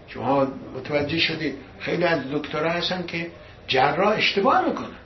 [0.08, 3.32] شما متوجه شدید خیلی از دکترها هستن که
[3.68, 5.01] جراح اشتباه می‌کنن.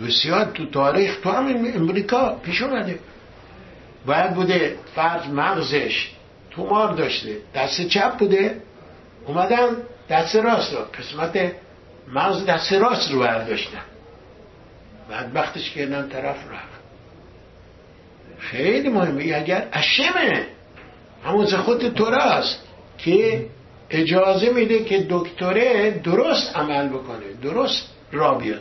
[0.00, 2.98] بسیار تو تاریخ تو همین امریکا پیش اومده.
[4.06, 6.10] باید بوده فرض مغزش
[6.50, 7.36] تومار داشته.
[7.54, 8.60] دست چپ بوده.
[9.26, 9.68] اومدن
[10.10, 11.52] دست راست رو قسمت
[12.08, 13.82] مغز دست راست رو برداشتن.
[15.10, 16.76] بعد وقتش کردن طرف رفت
[18.38, 19.32] خیلی مهمه.
[19.34, 20.46] اگر اشمه.
[21.24, 22.62] همون خود توراست
[22.98, 23.46] که
[23.90, 28.60] اجازه میده که دکتره درست عمل بکنه درست را بیاد.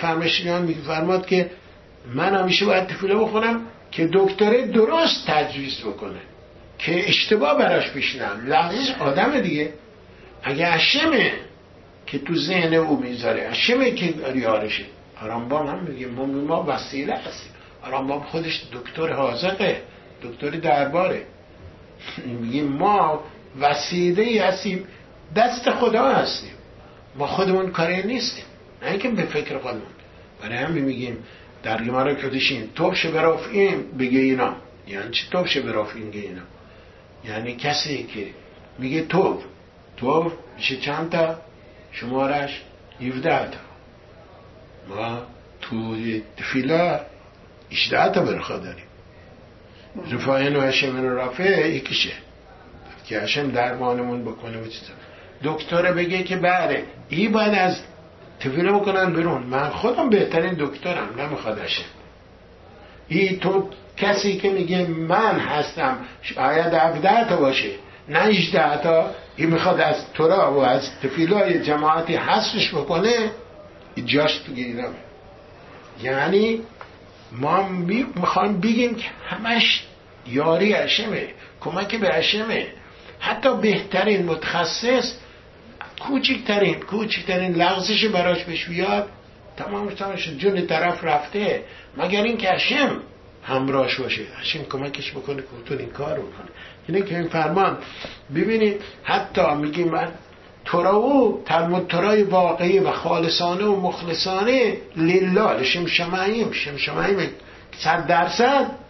[0.00, 1.50] فرمشیان میفرماد که
[2.14, 6.20] من همیشه باید تفیله بخونم که دکتره درست تجویز بکنه
[6.78, 9.72] که اشتباه براش پیش نم لحظش آدم دیگه.
[10.42, 11.32] اگه اشمه
[12.06, 14.84] که تو ذهن او می‌ذاره اشمه که ریارشه.
[15.22, 17.52] آرامبام هم میگه ما وسیله هستیم.
[17.90, 19.82] رامبام خودش دکتر حاضقه
[20.22, 21.22] دکتر درباره.
[22.40, 23.24] میگه ما
[23.60, 24.86] وسیله هستیم
[25.36, 26.52] دست خدا هستیم.
[27.16, 28.44] ما خودمون کاری نیستیم.
[28.84, 29.82] نه اینکه به فکر خودمون.
[30.42, 31.18] برای همین میگیم
[31.62, 34.56] در گمارا کدشین توبش براف این بگه اینا.
[34.88, 36.42] یعنی چی توبش براف این اینا؟
[37.24, 38.26] یعنی کسی که
[38.78, 39.42] میگه توب
[39.96, 41.38] توب میشه چند تا؟
[41.92, 42.62] شمارش
[43.00, 43.58] 17 تا.
[44.88, 45.22] ما
[45.60, 45.96] تو
[46.36, 47.00] تفیلا
[47.72, 48.84] 18 تا برخوا داریم.
[50.12, 52.12] رفاین و هشم رافع یکیشه.
[53.06, 54.92] که هشم درمانمون بکنه و چیزا.
[55.44, 57.80] دکتر بگه که بله ای باید از
[58.40, 61.84] تفیله بکنن برون من خودم بهترین دکترم نمی‌خواد هشم
[63.08, 67.70] ای تو کسی که میگه من هستم شاید 17 تا باشه
[68.08, 69.10] نه 18 تا.
[69.36, 73.30] این می‌خواد از تورا و از تفیلای جماعتی حسش بکنه
[74.04, 74.52] جاش تو
[76.02, 76.60] یعنی
[77.32, 77.68] ما
[78.16, 79.84] می‌خوایم بگیم که همش
[80.26, 81.28] یاری عشمه
[81.60, 82.66] کمک به عشمه.
[83.20, 85.14] حتی بهترین متخصص
[86.00, 89.08] کوچکترین کوچکترین لغزش براش بهش بیاد
[89.56, 91.64] تمام تمامش جون طرف رفته.
[91.96, 93.00] مگر این که هشم
[93.42, 94.22] همراهش باشه.
[94.40, 96.48] هشم کمکش بکنه که این کار بکنه.
[96.88, 97.78] اینه که این فرمان
[98.34, 100.08] ببینید حتی میگیم من
[100.64, 106.52] تراو تلمود ترای واقعی و خالصانه و مخلصانه لله شمشمعیم.
[106.52, 107.30] شمشمعیم
[107.78, 108.83] صد درصد.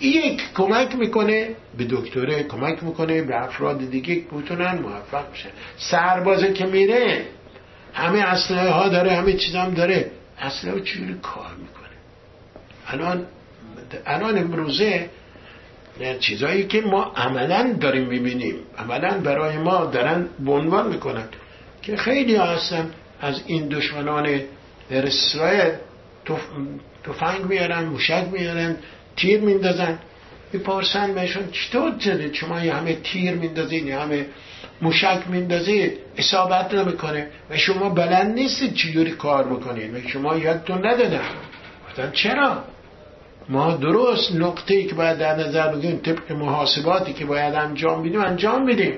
[0.00, 5.48] یک کمک می‌کنه به دکتره کمک می‌کنه به افراد دیگه بتونن موفق بشن.
[5.78, 7.24] سربازه که میره
[7.94, 10.10] همه اسلحه ها داره همه چیز هم داره.
[10.40, 11.96] اسلحه چجوری کار می‌کنه؟
[12.86, 13.26] الان
[14.06, 15.10] الان امروزه
[16.20, 21.28] چیزایی که ما عملا داریم می‌بینیم عملا برای ما دارن بنوان می‌کنن
[21.82, 22.90] که خیلی هستن.
[23.20, 24.40] از این دشمنان
[24.90, 25.72] در اسرائیل
[27.04, 28.76] تفنگ میارن موشک میارن.
[29.16, 29.98] تیر میندازن.
[30.52, 34.26] می‌پرسن بهشون چطور شده شما یه همه تیر میندازین یه همه
[34.82, 37.28] موشک میندازید اصابت نمی‌کنه.
[37.50, 41.24] و شما بلند نیستید چجوری کار بکنید و شما یادتون ندادن
[41.88, 42.64] گفتن چرا؟
[43.48, 48.20] ما درست نقطه ای که باید در نظر بگیریم طبق محاسباتی که باید انجام بدیم
[48.20, 48.94] انجام میدیم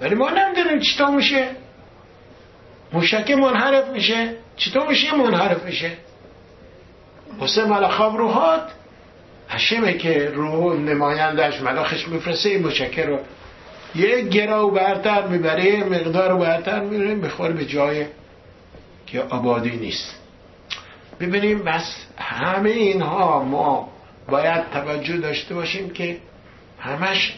[0.00, 1.48] ولی ما نمی‌دونیم چطور میشه.
[2.92, 4.34] موشک منحرف میشه.
[4.56, 5.90] چطور میشه منحرف میشه؟
[7.40, 8.70] حسین ملخاب روحات
[9.54, 13.18] هشمه که روح نمایندش ملاخش میفرسته؟ این مشکر رو
[13.94, 18.06] یه گرا و برتر می‌بره مقدار و برتر می‌بره می‌خوره به جای
[19.06, 20.14] که آبادی نیست.
[21.20, 23.88] ببینیم بس همه اینها ما
[24.28, 26.18] باید توجه داشته باشیم که
[26.80, 27.34] همش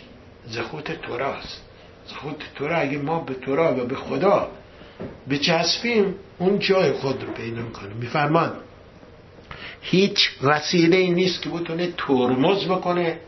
[0.47, 1.63] زخوت توراست
[2.09, 4.49] زخوت تورا اگه ما به تورا و به خدا
[5.31, 8.53] بچسبیم اون جای خود رو پیدا کنیم میفرمان
[9.91, 13.19] هیچ وسیله ای نیست که بتونه ترمز بکنه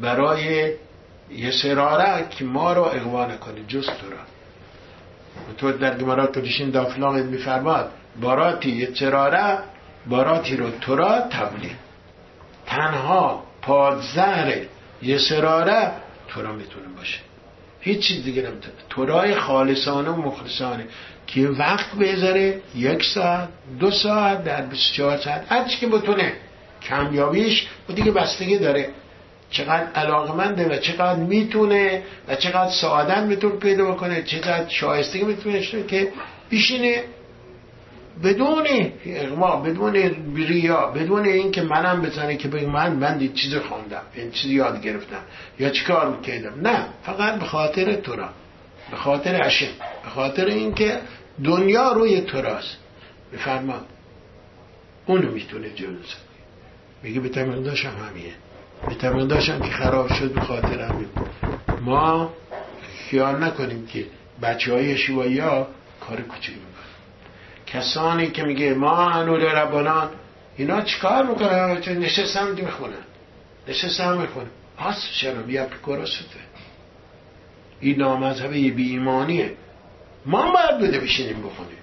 [0.00, 0.72] برای
[1.30, 1.50] یه
[2.30, 4.18] که ما رو اغوا نکنه جز تو را
[5.58, 9.58] تو در گمارا کدیشین دافلاق میفرماد باراتی یه سراره
[10.06, 11.78] باراتی رو تو را تبلیم
[12.66, 14.62] تنها پادزر
[15.02, 15.92] یه سراره
[16.28, 17.18] تو را می‌تونه باشه.
[17.84, 18.74] هیچ چیز دیگه نمی‌تونه.
[18.90, 20.84] تورای خالصانه و مخلصانه.
[21.26, 23.48] که وقت بذاره؟ یک ساعت
[23.80, 25.46] دو ساعت در 24 ساعت.
[25.48, 26.32] هر که بتونه.
[26.82, 28.90] کمیابیش و دیگه بستگی داره.
[29.50, 34.22] چقدر علاقمنده و چقدر می‌تونه و چقدر سعادت می‌تونه پیدا بکنه.
[34.22, 36.08] چقدر شایستگی می‌تونه که
[36.50, 37.04] بیشینه
[38.22, 38.66] بدون
[39.06, 39.96] اغما بدون
[40.36, 45.20] ریا بدون اینکه منم بزنه که بگم من من چیز خواندم این چیزی یاد گرفتم.
[45.58, 48.28] یا چیکار می‌کردم نه فقط به خاطر تو را
[48.90, 49.68] به خاطر عشق
[50.04, 51.00] به خاطر اینکه
[51.44, 52.76] دنیا روی توراست.
[53.32, 53.80] بفرما
[55.06, 55.96] اونو می‌تونه جلو
[57.02, 58.32] میگه به تمقداش هم همیه
[58.88, 61.08] به تمقداش هم که خراب شد به خاطر همین.
[61.80, 62.32] ما
[63.10, 64.06] خیال نکنیم که
[64.42, 65.68] بچه های شیوایی ها
[66.00, 66.54] کار کوچیک
[67.74, 70.08] کسانی که میگه ما انول ربانان
[70.56, 73.04] اینا چیکار می‌کنن؟ نشستن می‌خونن.
[73.68, 74.50] نشستن می‌خونن.
[74.78, 76.24] هست چرا؟ بیا گرسته
[77.80, 79.52] این نامذهبه بی ایمانیه
[80.26, 81.78] ما باید بده بشینیم بخونیم.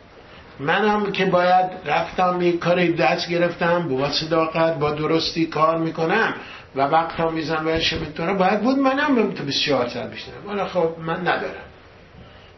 [0.59, 6.33] منم که باید رفتم یک کار دست گرفتم با صداقت با درستی کار می‌کنم
[6.75, 10.95] و وقت ها میزن بهش می‌تونم باید بود منم به تو 24 سر بشنم خب
[10.99, 11.65] من ندارم.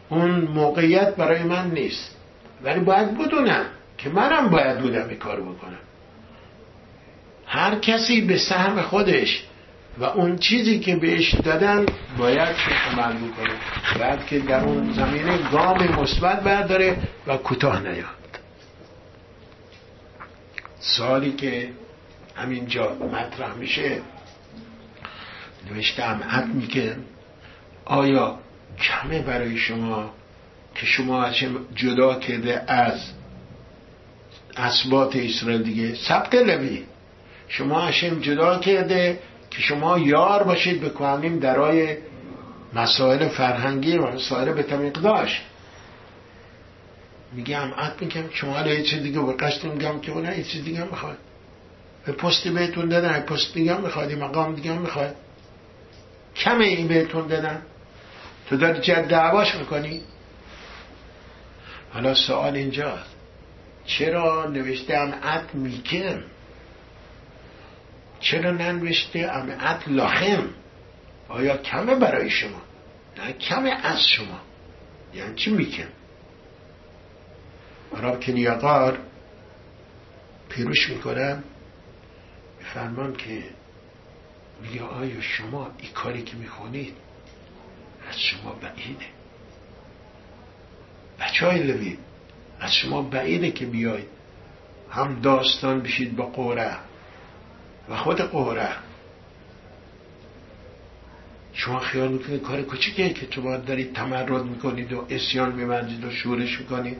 [0.08, 2.13] اون موقعیت برای من نیست.
[2.64, 3.64] ولی باید بدونم
[3.98, 5.78] که منم باید بودم این کار بکنم.
[7.46, 9.44] هر کسی به سهم خودش
[9.98, 11.86] و اون چیزی که بهش دادن
[12.18, 12.56] باید
[12.92, 13.54] عمل بکنه.
[14.00, 16.96] بعد که در اون زمینه گام مثبت برداره
[17.26, 18.04] و کوتاه نیاد.
[20.80, 21.70] سالی که
[22.36, 24.00] همینجا مطرح میشه
[25.70, 26.96] نوشتم حتمی که
[27.84, 28.38] آیا
[28.78, 30.10] کمه برای شما؟
[30.74, 31.30] که شما
[31.74, 33.00] جدا کرده از
[34.56, 35.94] اسبات اسرائیل دیگه.
[35.94, 36.84] سبت لوی
[37.48, 39.18] شما هشم جدا کرده
[39.50, 41.96] که شما یار باشید به کوهنیم درای
[42.74, 45.42] مسائل فرهنگی و مسائل به تمیقداش
[47.32, 51.18] میگم عد میگم شما یه چیز دیگه قصد میگم که اون یه چیز دیگه می‌خواد.
[52.06, 55.16] به پستی بهتون دادن پست دیگه می‌خواد مقام دیگه می‌خواد.
[56.36, 57.62] کمه این بهتون دادن.
[58.48, 60.02] تو داری جد دعواش می‌کنی؟
[61.94, 63.14] حالا سوال اینجاست.
[63.86, 66.22] چرا نوشته ات میکم
[68.20, 69.30] چرا ننوشته
[69.60, 70.48] ات لاخم
[71.28, 72.62] آیا کمه برای شما؟
[73.18, 74.40] نه کمه از شما.
[75.14, 75.88] یعنی چی میکم
[77.92, 78.98] راب کنیاقار
[80.48, 81.44] پیروش می‌کنم.
[82.74, 83.44] فرمان که
[84.62, 86.94] میگه آیا شما این کاری که می‌خونید
[88.08, 89.13] از شما بعیده.
[91.20, 91.98] بچه های لوید
[92.60, 94.08] از شما بعیده که بیاید.
[94.90, 96.76] هم داستان بشید با قوره
[97.88, 98.68] و خود قوره
[101.52, 106.60] شما خیال می‌کنید کار کوچیکه که شما دارید تمرد می‌کنید و اسیان میبندید و شورش
[106.60, 106.96] می‌کنید.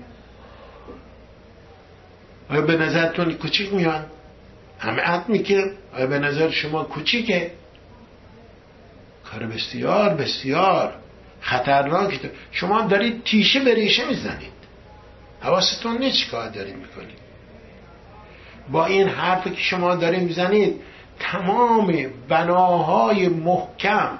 [2.51, 4.07] آیا به نظرتون کوچیک میان
[4.79, 7.53] همه عد میکن آیا به نظر شما کوچیکه؟
[9.25, 10.95] کار بسیار بسیار.
[11.45, 12.21] خطرناک
[12.53, 14.55] شما دارید تیشه به ریشه می‌زنید.
[15.41, 17.19] حواستون نیست کار دارید می‌کنید.
[18.73, 20.81] با این حرفی که شما دارید می‌زنید
[21.19, 24.19] تمام بناهای محکم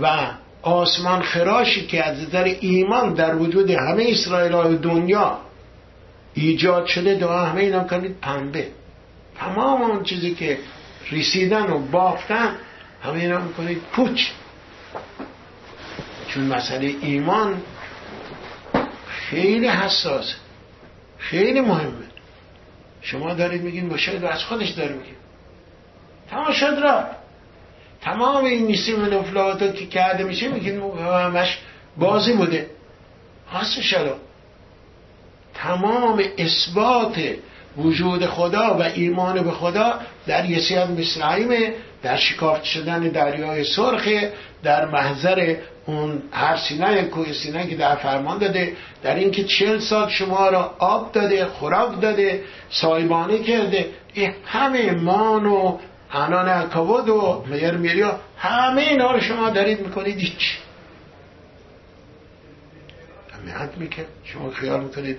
[0.00, 0.26] و
[0.62, 5.38] آسمان خراشی که از نظر ایمان در وجود همه اسرائیل های دنیا
[6.34, 8.68] ایجاد شده دعا همه اینا کنید پنبه.
[9.38, 10.58] تمام اون چیزی که
[11.10, 12.56] ریسیدن و بافتن
[13.02, 13.82] همه اینا می‌کنید.
[13.92, 14.20] پوچ.
[16.34, 17.62] چون مسئله ایمان
[19.08, 20.34] خیلی حساس
[21.18, 22.10] خیلی مهمه.
[23.02, 25.14] شما دارید میگین مشاهد از خودش داره میگین
[26.30, 27.04] تمام شد را
[28.00, 31.58] تمام این میسی منفلات که کرده میشه میگین همش
[31.96, 32.70] بازی بوده.
[33.52, 34.16] هست شد
[35.54, 37.20] تمام اثبات
[37.76, 44.32] وجود خدا و ایمان به خدا در یسیت مصرعیمه در شکافت شدن دریای سرخه
[44.62, 45.56] در محضر
[45.86, 50.74] اون هر سینه کوه سینه که در فرمان داده در اینکه چل سال شما را
[50.78, 55.78] آب داده خوراک داده سایبانه کرده این همه مان و
[56.12, 60.58] انان اکاود و میر میریا همه اینا رو شما دارید می‌کنید هیچ.
[63.32, 64.04] همه میکن.
[64.24, 65.18] شما خیال می‌کنید.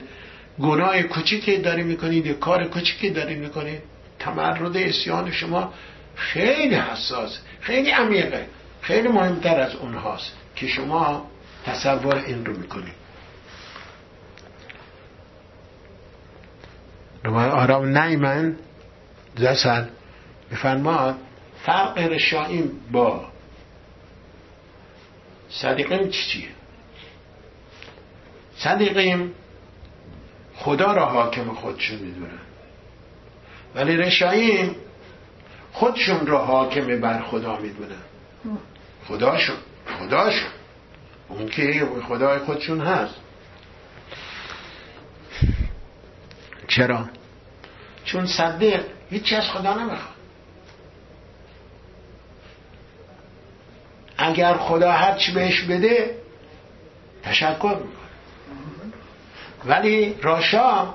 [0.59, 3.81] گناه کوچیکی داری می‌کنید یا کار کوچیکی داری می‌کنید
[4.19, 5.73] تمرد اسیان شما
[6.15, 8.45] خیلی حساس خیلی عمیقه.
[8.91, 11.25] خیلی مهمتر از اونهاست که شما
[11.65, 12.93] تصور این رو می‌کنید
[17.25, 18.55] آرام نیمن
[19.37, 19.85] زسل
[20.51, 21.15] بفرماد
[21.65, 23.27] فرق رشاییم با
[25.49, 26.49] صدیقیم چی چیه؟
[28.57, 29.33] صدیقیم
[30.55, 32.39] خدا را حاکم خودشون می‌دونن.
[33.75, 34.75] ولی رشاییم
[35.71, 38.01] خودشون را حاکم بر خدا می‌دونن.
[39.07, 39.55] خداشون
[39.99, 40.49] خداشون
[41.29, 43.15] اون که خدای خودشون هست.
[46.67, 47.05] چرا؟
[48.05, 50.15] چون صدق هیچی از خدا نمی‌خواد.
[54.17, 56.17] اگر خدا هرچی بهش بده
[57.23, 58.01] تشکر می‌کنه.
[59.65, 60.93] ولی راشا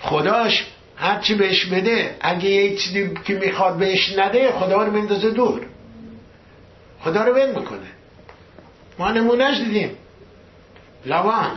[0.00, 5.66] خداش هرچی بهش بده اگه یه چیزی که می‌خواد بهش نده خدا رو میندازه دور.
[7.04, 7.86] خدا رو بند می‌کنه.
[8.98, 9.96] ما نمونهش دیدیم.
[11.06, 11.50] لوان.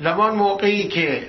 [0.00, 1.26] لوان موقعی که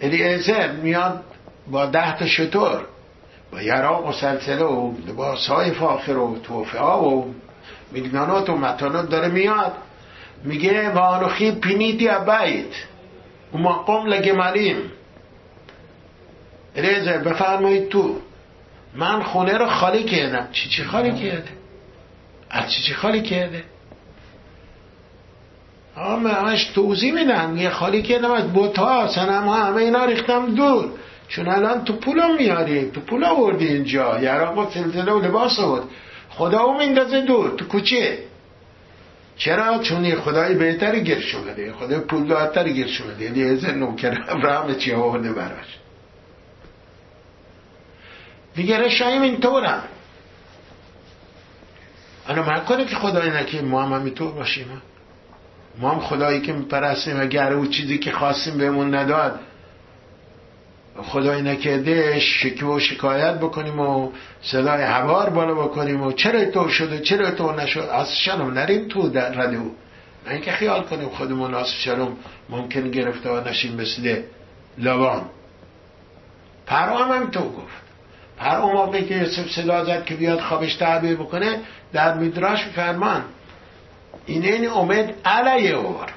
[0.00, 1.24] الیعزر میاد
[1.70, 2.86] با ده تا شطور
[3.52, 7.34] با یراق و سلسله و لباس های فاخر و توفه ها و
[7.92, 9.72] میگنانات و متانات داره میاد.
[10.44, 11.28] میگه و
[11.60, 12.74] پینیتی بیت
[13.54, 14.92] و ما قم لگمالیم.
[16.76, 18.20] ریزه بفرمایید تو.
[18.94, 20.48] من خونه رو خالی کردم.
[20.52, 21.48] چی چی خالی کرده؟
[22.50, 23.64] از چی چی خالی کرده؟
[25.96, 30.88] آقا همش توضیح میدن یه خالی کردم از بوتا سنم ها همه اینا ریختم دور.
[31.28, 32.90] چون الان تو پولا میاری.
[32.90, 34.20] تو پولا وردی اینجا.
[34.20, 35.82] یراق و سلسله و لباس بود
[36.30, 37.50] خدا او میندازه دور.
[37.50, 38.18] تو کوچه.
[39.36, 44.74] چرا؟ چون یه خدای بهتری گرش اومده خدای پولدارتری گرش اومده یعنی از نوکر ابراهام
[44.74, 45.81] چی آورده براش.
[48.54, 49.82] دیگه رشایم اینطورم.
[52.28, 54.82] الان من کنه که خدای نکه ما هم همینطور باشیم.
[55.78, 59.40] ما هم خدایی که میپرستیم اگر او چیزی که خواستیم بهمون نداد
[61.02, 66.98] خدای نکرده شکوه و شکایت بکنیم و صدای هوار بالا بکنیم و چرا تو شده
[66.98, 69.76] چرا تو نشد؟ از شنم نریم تو در رده او
[70.26, 72.16] نه اینکه خیال کنیم خودمون از شنم
[72.48, 74.22] ممکن گرفته و نشیم مثل
[74.78, 75.24] لوان
[76.66, 77.81] پرو هم تو گفت.
[78.42, 81.60] پرو موقعی که یوسف صدا زد که بیاد خوابش تعبیر بکنه
[81.92, 83.24] در میدراش فرمان
[84.26, 86.08] این امید علیه اور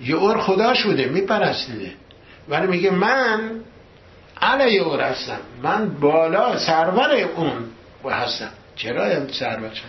[0.00, 1.92] یه اور خدا شده میپرستیده.
[2.48, 3.50] ولی میگه من
[4.40, 5.38] علیه اور هستم.
[5.62, 7.52] من بالا سرور اون
[8.12, 8.50] هستم.
[8.76, 9.84] چرا سرور؟ شد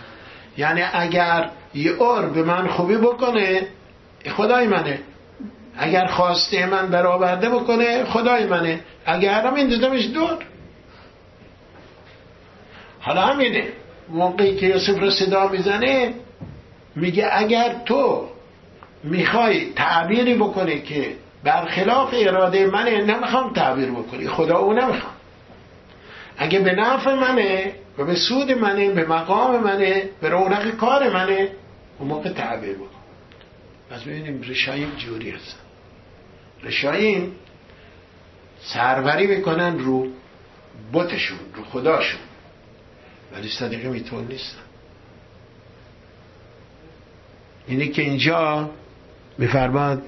[0.56, 3.66] یعنی اگر یه اور به من خوبی بکنه
[4.36, 5.00] خدای منه.
[5.78, 8.80] اگر خواسته من برآورده بکنه خدای منه.
[9.06, 9.68] اگر هم این
[10.14, 10.38] دور.
[13.04, 13.68] حالا همینه.
[14.08, 16.14] موقعی که یوسف رو صدا می‌زنه
[16.96, 18.28] میگه اگر تو
[19.04, 24.28] می‌خوای تعبیری بکنه که برخلاف اراده منه نمی‌خوام تعبیر بکنی.
[24.28, 25.14] خدا او نمی‌خوام
[26.36, 31.48] اگه به نفع منه و به سود منه به مقام منه به رونق کار منه
[31.98, 32.88] اون موقع تعبیر بکن.
[33.90, 35.58] پس ببینیم رشایم جوری هستن.
[36.62, 37.32] رشایم
[38.60, 40.06] سروری می‌کنن رو
[40.92, 42.20] بتشون رو خداشون.
[43.34, 44.58] ولی صدیقه میتون نیستن
[47.66, 48.70] اینه که اینجا
[49.38, 50.02] میفرماد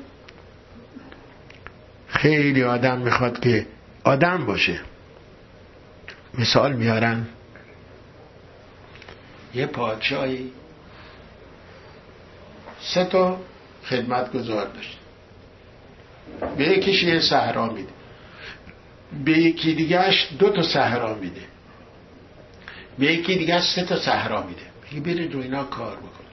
[2.08, 3.66] خیلی آدم می‌خواد که
[4.04, 4.80] آدم باشه.
[6.38, 7.26] مثال میارن
[9.54, 10.52] یه پادشاهی
[12.80, 13.40] سه تا
[13.84, 14.98] خدمت گذار داشت.
[16.56, 17.92] به یکیش یه صحرا میده.
[19.24, 21.42] به یکی دیگهش دو تا صحرا میده.
[22.98, 24.62] به یکی دیگه سه تا صحرا میده.
[24.90, 26.24] میگه برید رو اینا کار بکن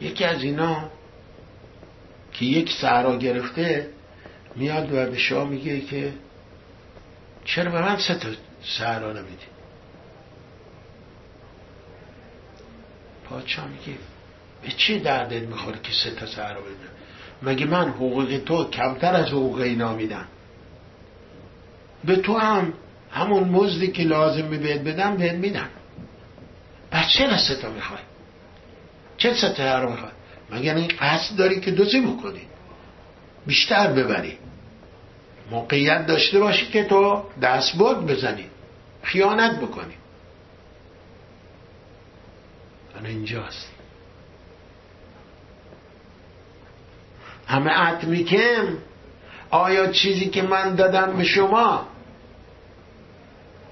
[0.00, 0.90] یکی از اینا
[2.32, 3.90] که یک صحرا گرفته
[4.56, 6.12] میاد و به شاه میگه که
[7.44, 8.28] چرا به من سه تا
[8.78, 9.46] صحرا نمیدی؟
[13.24, 13.98] پادشاه میگه
[14.62, 16.90] به چی دردت می‌خوره که سه تا صحرا بدن
[17.42, 20.26] مگه من حقوق تو کمتر از حقوق اینا میدم؟
[22.04, 22.72] به تو هم
[23.12, 25.68] همون مزدی که لازم بهت بدم بهت میدم.
[26.90, 28.00] پس چرا سه تا می‌خوای؟
[29.16, 30.12] چه سه تا رو می‌خوای؟
[30.50, 32.42] مگر این قصد داری که دوزی بکنی؟
[33.46, 34.38] بیشتر ببری.
[35.50, 38.46] موقعیت داشته باشی که تو دستبرد بزنی.
[39.02, 39.94] خیانت بکنی.
[42.98, 43.70] انا اینجاست.
[47.46, 48.78] همه عد میکم
[49.50, 51.88] آیا چیزی که من دادم به شما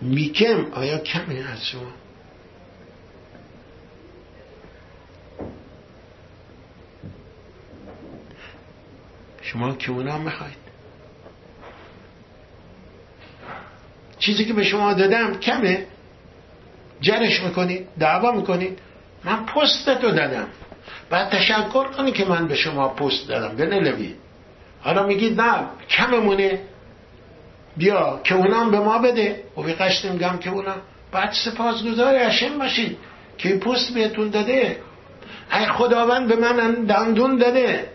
[0.00, 1.92] میکم آیا کمی از شما؟
[9.42, 10.68] شما که اونا می‌خواید؟
[14.18, 15.86] چیزی که به شما دادم کمه؟
[17.00, 18.78] جرش می‌کنید دعوا می‌کنید؟
[19.24, 20.48] من پست تو دادم.
[21.10, 24.16] بعد تشکر کنی که من به شما پست دادم بنلوید
[24.80, 26.60] حالا میگید نه کممونه.
[27.78, 29.44] بیا که اونم به ما بده.
[29.56, 30.74] و بی قشت میگم که اونا
[31.12, 32.98] بعد سپاسگزار اشم باشید
[33.38, 34.76] که پست بهتون داده.
[35.52, 37.90] ای خداوند به من دندون داده.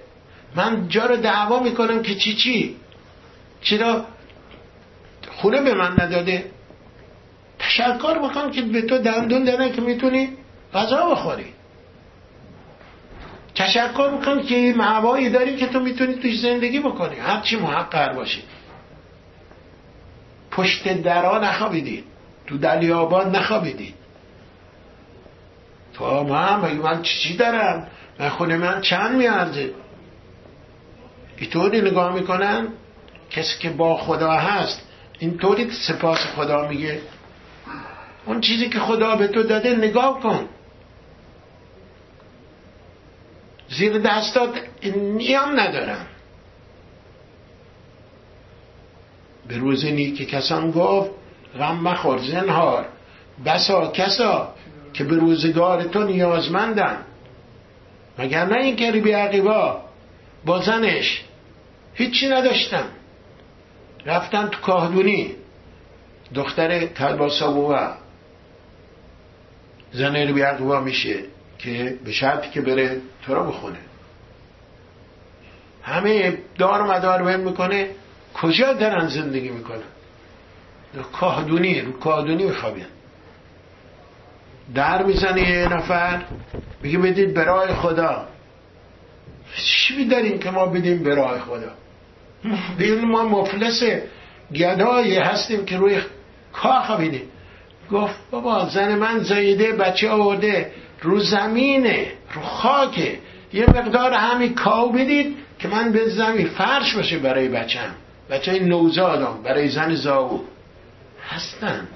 [0.56, 2.76] من جا رو دعوا می‌کنم که چی چی؟
[3.62, 4.06] چرا
[5.32, 6.52] خونه به من نداده؟
[7.60, 10.30] تشکر بکن که به تو دندون داده که می‌تونی
[10.74, 11.46] غذا بخوری.
[13.56, 17.16] تشکر بکن که معوایی داری که تو می‌تونی توش زندگی بکنی.
[17.16, 18.44] هرچی محقر باشی.
[20.56, 22.04] پشت درا نخوابیدید
[22.48, 23.94] تو دلیابان نخوابیدید
[25.94, 27.88] تو ما هم من چی دارم؟
[28.20, 29.74] من خونه من چند میارزه؟
[31.38, 32.68] اینطوری نگاه می‌کنن
[33.30, 34.82] کسی که با خدا هست
[35.20, 37.02] اینطوری سپاس خدا میگه.
[38.26, 40.50] اون چیزی که خدا به تو داده نگاه کن.
[43.70, 44.62] زیر دستات
[44.96, 46.08] نیام ندارم.
[49.48, 51.12] به روز نیک کسان گفت
[51.60, 52.86] غم مخور زنهار.
[53.46, 54.54] بسا کسا
[54.94, 56.98] که به روزگار تو نیازمندن.
[58.20, 59.82] مگر نه این کری عقیبا؟
[60.46, 61.24] با زنش
[61.94, 62.86] هیچی نداشتن.
[64.06, 65.36] رفتن تو کاهدونی.
[66.36, 67.98] دختر کلباسا
[69.92, 70.16] زن
[70.58, 71.20] رو میشه
[71.60, 73.80] که به شرطی که بره تو را بخونه.
[75.84, 77.90] همه دار مدار بهم می‌کنه.
[78.34, 79.84] کجا دارن زندگی می‌کنن؟
[81.14, 82.86] کاهدونی رو کاهدونی میخوابین
[84.76, 86.22] در می‌زنه یه نفر
[86.84, 88.28] میگه بدید برای خدا.
[89.56, 91.72] چی میداریم که ما بدیم برای خدا؟
[92.78, 94.04] بیل ما مفلسه
[94.56, 96.02] گدایی هستیم که روی
[96.54, 97.22] کاخ بینیم
[97.92, 100.72] گفت بابا زن من زایده بچه آورده
[101.02, 103.20] رو زمینه رو خاکه.
[103.54, 107.96] یه مقدار همین کاو بدید که من به زمین فرش باشه برای بچم
[108.34, 110.44] بچه نوزادم برای زن زاو
[111.30, 111.88] هستن.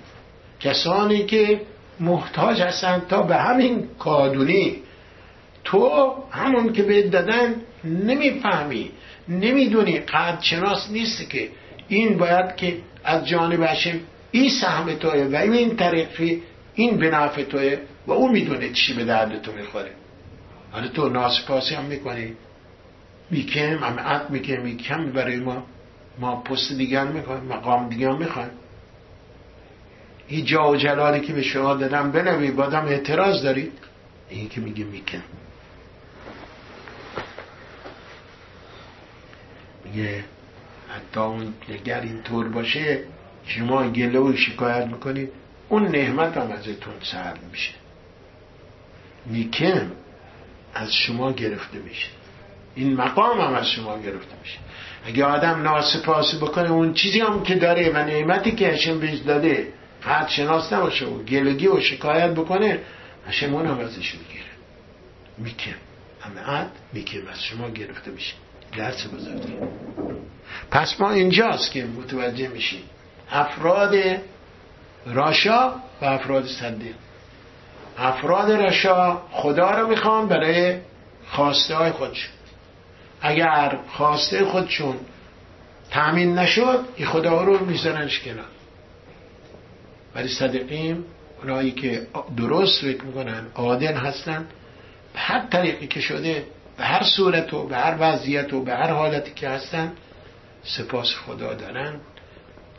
[0.60, 1.62] کسانی که
[2.00, 4.76] محتاج هستن تا به همین کادونی.
[5.64, 8.92] تو همون که به دادن نمی‌فهمی
[9.28, 10.00] نمی‌دونی.
[10.00, 11.50] قد شناس نیست که
[11.88, 14.00] این باید که از جانب هشم
[14.32, 16.42] این سهم توه و این طریقی
[16.74, 17.78] این به نفع توه
[18.08, 19.92] و او می‌دونه چی به درد تو می‌خوره.
[20.72, 22.34] حالا تو ناسپاسی هم می‌کنی.
[23.32, 25.64] میکم هم عد میکم میکم برای ما.
[26.20, 28.52] ما پست دیگر می‌خوایم مقام دیگر می‌خوایم.
[30.28, 33.74] این جا و جلالی که به شما دادم بنوی بادم اعتراض دارید؟
[34.30, 35.24] این که میگه میکن
[39.86, 40.24] میگه
[40.90, 43.04] حتی اون اگر اینطور باشه
[43.46, 45.30] شما گله و شکایت می‌کنید
[45.70, 47.74] اون نعمت هم ازتون سرد میشه.
[49.26, 49.92] میکن
[50.74, 52.08] از شما گرفته میشه.
[52.76, 54.60] این مقام هم از شما گرفته میشه.
[55.06, 59.74] اگه آدم ناسپاسی بکنه اون چیزی هم که داره و نعمتی که هشم بهش داده
[60.02, 62.80] فرد شناس نباشه و گلگی و شکایت بکنه
[63.28, 64.46] هشم اون هم ازش می‌گیره.
[65.38, 65.76] میکن
[66.22, 68.34] همه عد میکن از شما گرفته میشه.
[68.78, 69.54] درس بزرگی.
[70.72, 72.84] پس ما اینجاست که متوجه میشیم.
[73.32, 73.96] افراد
[75.06, 75.70] راشا
[76.02, 76.96] و افراد صدیق.
[77.98, 80.78] افراد راشا خدا رو می‌خوان برای
[81.30, 82.37] خواسته های خودشون.
[83.22, 84.96] اگر خواسته خودشون
[85.92, 88.46] تأمین نشد این خدا رو میزننش کنار.
[90.16, 91.06] ولی صدقیم
[91.42, 92.08] اونایی که
[92.38, 94.46] درست فکر می‌کنن عادل هستن
[95.14, 96.46] به هر طریقی که شده
[96.78, 99.92] به هر صورت و به هر وضعیت و به هر حالتی که هستن
[100.64, 101.96] سپاس خدا دارن.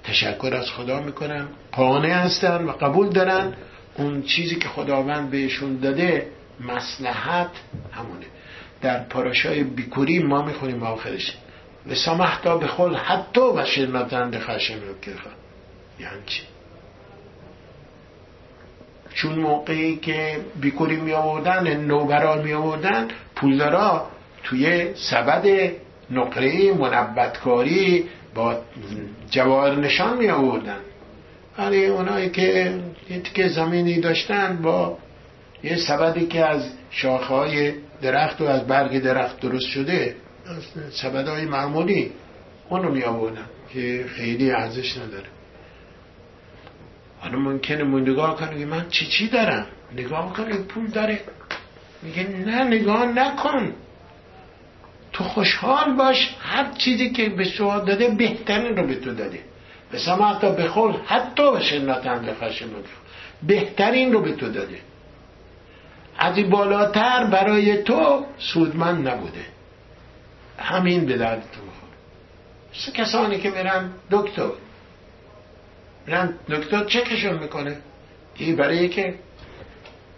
[0.04, 3.54] تشکر از خدا می‌کنن قانع هستن و قبول دارن.
[3.94, 6.26] اون چیزی که خداوند بهشون داده
[6.60, 7.50] مسلحت
[7.92, 8.26] همونه.
[8.82, 11.36] در پاراشای بیکوری ما می‌خونیم آخرش.
[11.90, 14.94] و سامحتا به خل حتی و شرمتند خشم رو
[16.00, 16.42] یعنی چی؟
[19.14, 24.06] چون موقعی که بیکوری می آوردن نوبران می آوردن پولدارا
[24.44, 25.72] توی سبد
[26.10, 28.04] نقره منبتکاری
[28.34, 28.56] با
[29.30, 30.78] جواهر نشان می آوردن
[31.58, 32.74] ولی اونایی که
[33.34, 34.98] که زمینی داشتن با
[35.62, 37.72] یه سبدی که از شاخه های
[38.02, 40.16] درخت و از برگ درخت درست شده
[40.90, 42.12] سبدهای معمولی
[42.68, 45.26] اونو می آوردن که خیلی ارزش نداره.
[47.20, 51.20] حالا ممکنه من نگاه کنه من چی چی دارم؟ نگاه کنه پول داره.
[52.02, 53.74] میگه نه نگاه نکن.
[55.12, 59.40] تو خوشحال باش هر چیزی که به شما داده بهترین رو به تو داده.
[59.90, 62.68] به حتی بخور حتی به شناتن لخشم
[63.42, 64.78] بهترین رو به تو داده.
[66.18, 69.44] از این بالاتر برای تو سودمند نبوده.
[70.58, 74.50] همین به درد تو بخور کسانی که میرن دکتر.
[76.06, 77.76] میرن دکتر چکشون می‌کنه؟
[78.36, 79.14] این برای که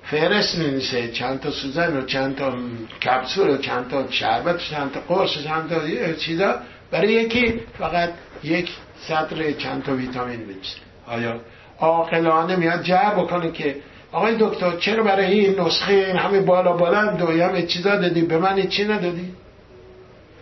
[0.05, 2.55] فرست مینیسه چند تا سوزن و چند تا
[3.03, 6.55] کپسول و چند تا شربت و چند تا قرص و چند تا چیزا
[6.91, 8.11] برای یکی فقط
[8.45, 8.71] یک
[9.09, 10.77] سطر چند تا ویتامین بنویسه.
[11.07, 11.41] آیا
[11.79, 13.77] عاقلانه میاد جر بکنه که
[14.13, 18.39] آقای دکتر چرا برای این نسخه این همه بالا بلند و همه چیزا دادی؟ به
[18.39, 19.33] من چی ندادی؟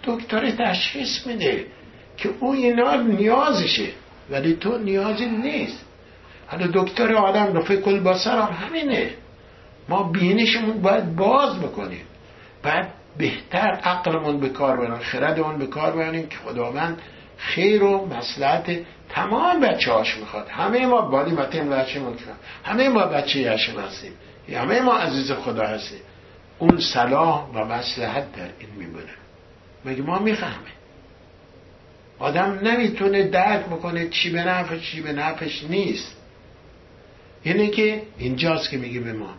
[0.05, 1.67] دکتر تشخیص میده
[2.17, 3.89] که او اینا نیازشه
[4.31, 5.85] ولی تو نیازی نیست.
[6.47, 9.11] حالا دکتر آدم رو فکر باسر هم همینه.
[9.89, 12.05] ما بینشمون باید باز بکنیم.
[12.65, 12.87] باید
[13.19, 17.03] بهتر عقلمون به کار برن خردمون به کار برنیم که خداوند
[17.39, 18.79] خیر و مسلحت
[19.09, 20.49] تمام بچه هاش می‌خواد.
[20.49, 22.03] همه ما بالی متن بچه
[22.65, 24.13] همه ما بچه هشم هستیم.
[24.53, 26.01] همه ما عزیز خدا هستیم.
[26.59, 29.15] اون صلاح و مسلحت در این میمونه.
[29.85, 30.73] مگه ما می‌فهمه
[32.19, 36.17] آدم نمی‌تونه درک بکنه چی به نفعش چی به نفعش نیست.
[37.43, 39.35] اینه که اینجاست که میگه به ما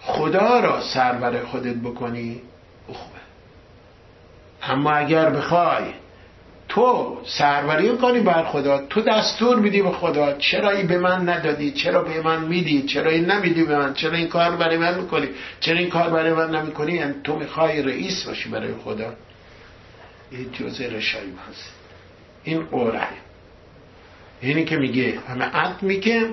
[0.00, 2.40] خدا را سرور خودت بکنی
[2.86, 3.20] خوبه.
[4.62, 5.84] اما اگر بخوای
[6.74, 10.32] تو سروری کنی بر خدا تو دستور میدی به خدا.
[10.38, 14.16] چرا این به من ندادی؟ چرا به من میدی؟ چرا این نمیدی به من؟ چرا
[14.16, 15.28] این کار برای من می‌کنی؟
[15.60, 19.12] چرا این کار برای من نمی‌کنی؟ یعنی تو می‌خوای رئیس باشی برای خدا.
[20.30, 21.72] این جزء رشایی هست.
[22.44, 23.08] این قوله
[24.40, 26.28] اینی که میگه همه عد میگه.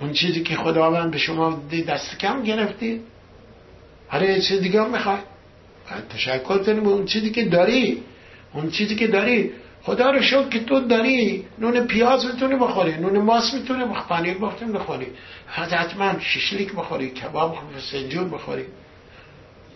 [0.00, 3.00] اون چیزی که خداوند به شما دست کم گرفتی.
[4.08, 5.18] هر یه چیز دیگه هم می‌خوای.
[6.10, 8.02] تشکر کنی به اون چیزی که داری.
[8.52, 11.44] اون چیزی که داری خدا رو شکر که تو داری.
[11.58, 15.06] نون پیاز می‌تونی بخوری نون ماس می‌تونی بخوری پنیر بخوری.
[15.46, 17.58] حتما شیشلیک بخوری کباب
[17.92, 18.64] سنجور بخوری.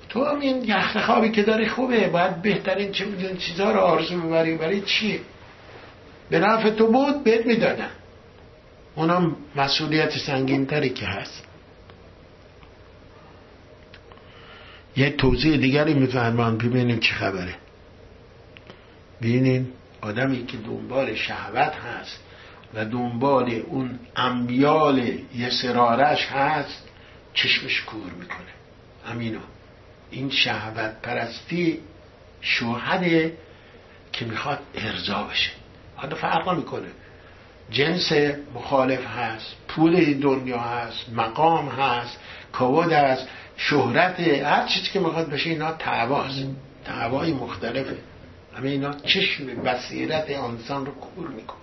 [0.08, 2.08] تو هم این یخت خوابی که داری خوبه.
[2.08, 5.20] باید بهترین چه میدون چیزها رو آرزو ببری برای چیه
[6.30, 7.90] به نفع تو بود بهت می‌دادن.
[8.94, 11.44] اونم مسئولیت سنگین تری که هست.
[14.96, 17.54] یه توضیح دیگری میفرمان ببینیم چه خبره.
[19.22, 22.20] ببینیم آدمی که دنبال شهوت هست
[22.74, 24.98] و دنبال اون انبیال
[25.36, 26.88] یه سرارش هست
[27.34, 28.52] چشمش کور می‌کنه.
[29.06, 29.38] امینو
[30.10, 31.78] این شهوت پرستی
[32.40, 33.36] شوهده
[34.12, 35.50] که می‌خواد ارضا بشه.
[35.96, 36.88] حالا فرق می‌کنه
[37.70, 38.12] جنس
[38.54, 42.18] مخالف هست پول دنیا هست مقام هست
[42.52, 46.46] کود هست شهرت هر چیزی که می‌خواد بشه اینا تعواست
[46.84, 47.96] تعوای مختلفه.
[48.56, 51.58] همه اینا چشم بصیرت انسان رو کور می‌کنه.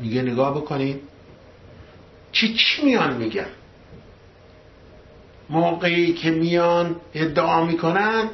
[0.00, 1.00] میگه نگاه بکنید
[2.32, 3.46] چی چی میان میگن؟
[5.50, 8.30] موقعی که میان ادعا می‌کنن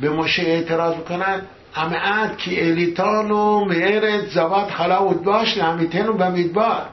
[0.00, 6.06] به مشه اعتراض می‌کنن همه عد که الیتان و مهر زواد حالا و باش نمیتن
[6.06, 6.86] و بمیدبار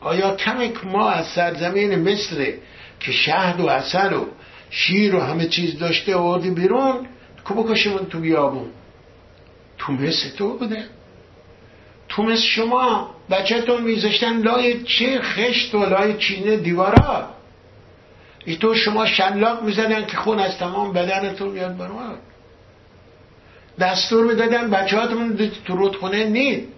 [0.00, 2.52] آیا کمک ما از سرزمین مصر
[3.00, 4.26] که شهد و اصل و
[4.70, 7.06] شیر و همه چیز داشته آوردی بیرون
[7.50, 8.70] که بکشمون تو بیابون
[9.78, 10.84] تو مثل تو بوده
[12.08, 17.28] تو مثل شما بچهتون میزشتن لای چه خشت و لای چینه دیوارا
[18.44, 22.18] ای تو شما شلاق می‌زدن که خون از تمام بدنتون بیاد برمان
[23.80, 26.68] دستور می‌دادن بچه هاتون تو رودخونه نید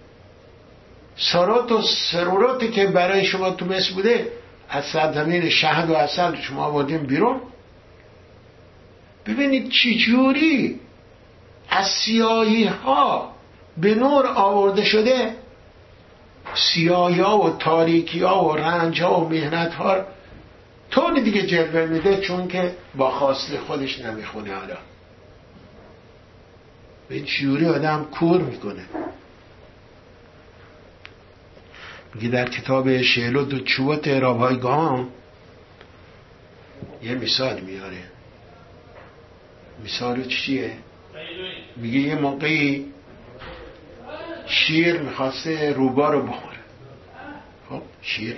[1.15, 4.31] سرات و سروراتی که برای شما تو مثل بوده
[4.69, 7.41] از سرزمین شهد و اصل شما آوردیم بیرون
[9.25, 10.79] ببینید چی جوری
[11.69, 13.33] از سیاهی ها
[13.77, 15.35] به نور آورده شده.
[16.55, 20.05] سیاهی ها و تاریکی ها و رنج ها و مهنت ها
[20.91, 24.77] طوری دیگه جلوه میده چون که با خاصل خودش نمی‌خونه حالا.
[27.09, 28.85] به این جوری آدم کور می‌کنه.
[32.15, 35.09] میگه در کتاب شهلود و چوبات های گام
[37.03, 38.12] یه مثال میاره.
[39.83, 40.71] مثال چیه؟
[41.75, 42.85] میگه یه موقعی
[44.47, 46.57] شیر می‌خواسته روبا رو بخوره.
[47.69, 48.35] خب شیر.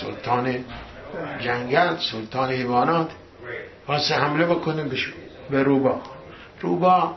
[0.00, 0.64] سلطان
[1.40, 3.10] جنگل سلطان حیوانات.
[3.88, 4.84] واسه حمله بکنه
[5.50, 6.02] به روبا.
[6.60, 7.16] روبا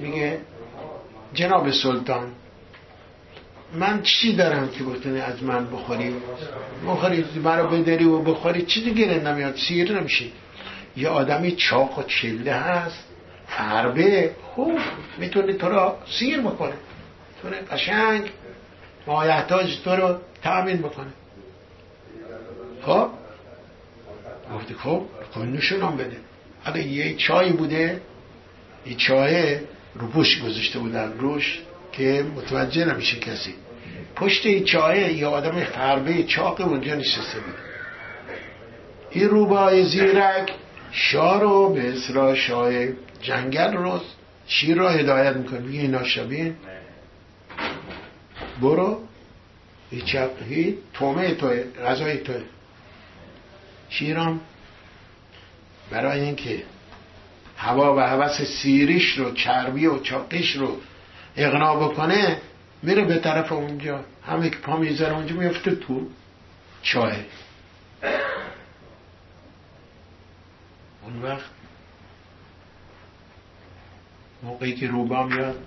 [0.00, 0.40] میگه
[1.34, 2.32] جناب سلطان
[3.74, 6.14] من چی دارم که بتونی از من بخوری؟
[6.86, 10.32] بخوری مرا بدری و بخوری؟ چی دیگه نمیاد؟ سیر نمیشی
[10.96, 13.04] یه آدمی چاق و چله هست
[13.46, 14.78] فربه خوب
[15.18, 16.72] می‌تونه تو را سیر بکنه.
[17.42, 18.30] تونه قشنگ
[19.06, 21.12] مایحتاج تو رو تأمین بکنه.
[22.82, 23.08] خب؟
[24.54, 25.02] گفتی خب
[25.34, 26.16] خب نشونم بده.
[26.64, 28.00] حالا یه چای بوده
[28.86, 29.56] یه چای
[29.94, 31.60] رو پوش گذاشته بودن روش
[31.92, 33.54] که متوجه نمیشه کسی.
[34.16, 37.54] پشت این چای یه آدم فربه چاق اونجا نشسته بود.
[39.10, 40.52] این روبای زیرک
[40.92, 42.72] شاه رو به اصلاح شاه
[43.22, 44.00] جنگل رو
[44.46, 45.58] شیر را هدایت می‌کنه.
[45.58, 46.54] میگه اینا شبیه
[48.60, 49.00] برو.
[50.48, 52.36] هی تومه توی غذای توی
[53.88, 54.40] شیرام.
[55.90, 56.62] برای اینکه
[57.56, 60.76] هوا و هوس سیریش رو چربی و چاقیش رو
[61.36, 62.38] اقنا بکنه
[62.82, 64.04] میره به طرف اونجا.
[64.26, 66.06] همه که پا می‌ذاره اونجا میفته تو
[66.82, 67.12] چاه.
[71.02, 71.50] اون وقت
[74.42, 75.64] موقعی که روبا میاد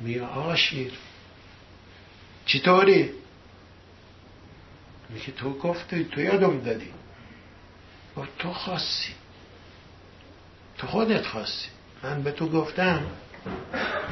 [0.00, 0.92] میگه آقا شیر
[2.46, 3.10] چطوری؟
[5.10, 6.90] میگه تو گفتی تو یادم دادی.
[8.16, 9.12] و تو خواستی.
[10.78, 11.68] تو خودت خواستی.
[12.02, 13.06] من به تو گفتم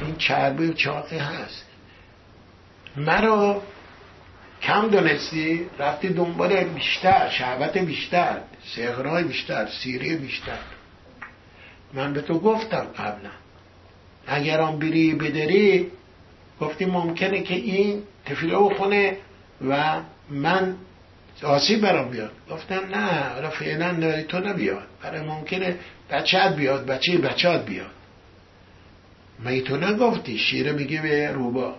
[0.01, 1.65] این چربی و چاقی هست.
[2.97, 3.61] مرا
[4.69, 8.37] کم دونستی؟ رفتی دنبال بیشتر شهوت بیشتر
[8.75, 10.57] سغرای بیشتر سیری بیشتر.
[11.93, 13.29] من به تو گفتم قبلا
[14.27, 15.91] اگر آن بری بدری
[16.61, 19.17] گفتی ممکنه که این تفیله بخونه
[19.67, 20.75] و من
[21.43, 22.31] آسیب برام بیاد.
[22.51, 24.87] گفتم نه حالا فعلا داری تو نبیاد.
[25.03, 25.75] برای ممکنه
[26.09, 27.91] بچهت بیاد بچه بچهت بیاد.
[29.43, 31.75] مگه تو نگفتی؟ شیره میگه به روبا.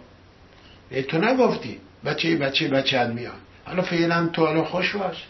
[0.91, 3.41] ای تو نگفتی؟ بچه بچه بچه میاد.
[3.65, 5.27] حالا فعلا تو حالا خوش باش.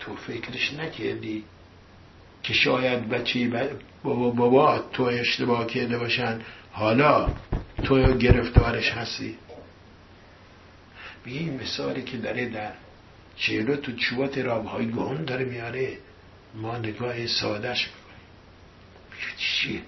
[0.00, 1.44] تو فکرش نکردی
[2.42, 3.70] که شاید بچه
[4.02, 6.40] بابا بابا تو اشتباه کرده باشن.
[6.72, 7.28] حالا
[7.84, 9.38] تو گرفتارش هستی.
[11.24, 12.72] به این مثالی که داره در
[13.36, 15.98] چهره تو چوبات رابهای گون داره میاره.
[16.54, 19.36] ما نگاه سادش می‌کنیم.
[19.36, 19.80] چیه؟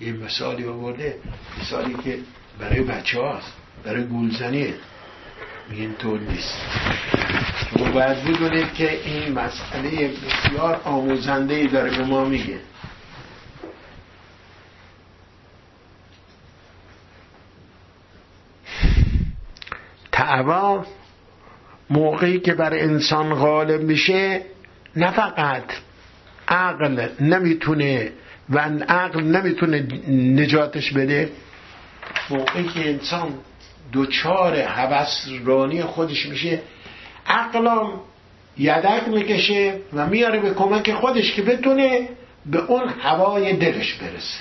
[0.00, 1.18] یه مثالی آورده.
[1.60, 2.18] مثالی که
[2.58, 3.52] برای بچه هاست
[3.84, 4.74] برای گولزنیه
[5.70, 6.58] میگه طور نیست.
[7.70, 12.58] شما باید بدونید که این مسئله بسیار آموزنده ای داره به ما میگه.
[20.12, 20.86] تعوا
[21.90, 24.42] موقعی که بر انسان غالب میشه
[24.96, 25.64] نه فقط
[26.48, 28.12] عقل نمی‌تونه
[28.50, 31.30] و عقل نمی‌تونه نجاتش بده
[32.30, 33.34] موقعی که انسان
[33.92, 36.62] دوچار هوس رانی خودش میشه
[37.26, 38.00] عقلم
[38.58, 42.08] یدک می‌کشه و میاره به کمک خودش که بتونه
[42.46, 44.40] به اون هوای دلش برسه.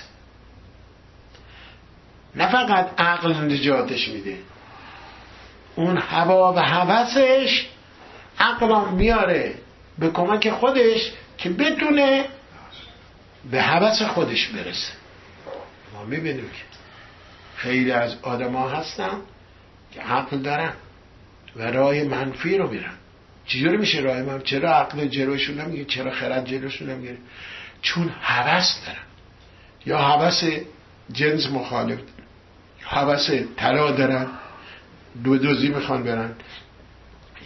[2.35, 4.37] نه فقط عقل نجاتش میده
[5.75, 7.67] اون هوا و هوسش
[8.39, 9.55] عقلم میاره
[9.99, 12.25] به کمک خودش که بتونه
[13.51, 14.93] به هوس خودش برسه.
[15.93, 16.66] ما می‌بینیم که
[17.57, 19.17] خیلی از آدما هستن
[19.93, 20.73] که عقل دارن
[21.55, 22.93] و راه منفی رو میرن.
[23.45, 27.17] چجوری میشه راه منفی؟ چرا عقل جلوشون نمیگه چرا خرد جلوشون نمیگه
[27.81, 28.99] چون هوس دارن.
[29.85, 30.43] یا هوس
[31.11, 31.99] جنس مخالف
[32.83, 34.27] هوس طلا دارن
[35.23, 36.31] دو دوزی می‌خوان برن.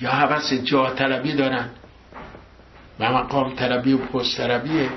[0.01, 1.69] یا هوس جاه طلبی دارن
[2.99, 4.89] و مقام طلبی و پست طلبیه.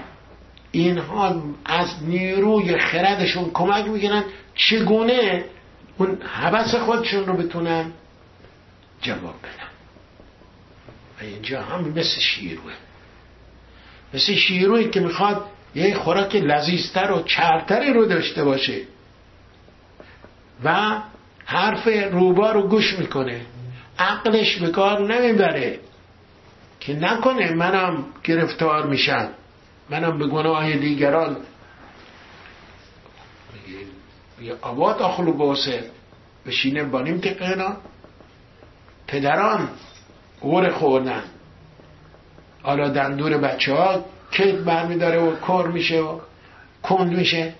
[0.73, 4.25] اینها از نیروی خردشون کمک می‌گیرن
[4.55, 5.45] چگونه
[5.99, 7.93] اون حبس خودشون رو بتونن؟
[9.03, 9.71] جواب بدن
[11.21, 12.73] و اینجا هم مثل شیروه.
[14.15, 18.81] مثل شیروی که می‌خواد یه خوراک لذیذتر و چرتری رو داشته باشه.
[20.65, 20.99] و
[21.45, 23.41] حرف روبا رو گوش می‌کنه.
[23.99, 25.79] عقلش به کار نمی‌بره.
[26.81, 29.29] که نکنه منم گرفتار میشم.
[29.91, 31.37] منم به گناه دیگران
[34.63, 35.91] آباد آخلو باسه
[36.47, 37.77] بشینه بانیم تقینا
[39.07, 39.69] پدران
[40.41, 41.23] غور خوردن.
[42.63, 46.21] حالا دندور بچه ها کت برمیداره و کار میشه و
[46.83, 47.55] کند میشه.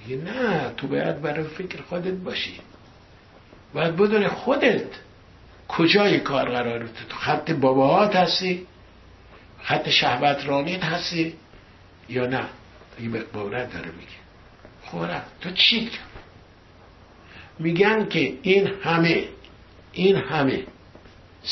[0.00, 2.60] میگه نه تو باید برای فکر خودت باشی.
[3.74, 4.86] باید بدون خودت
[5.68, 8.66] کجای کار قرارت؟ تو خط باباهات هستی؟
[9.62, 11.34] خط شهوت رانین هستی؟
[12.08, 12.44] یا نه؟
[12.98, 14.23] این باورت داره میگه.
[14.94, 15.90] خورم تو چی
[17.58, 19.24] میگن که این همه
[19.92, 20.62] این همه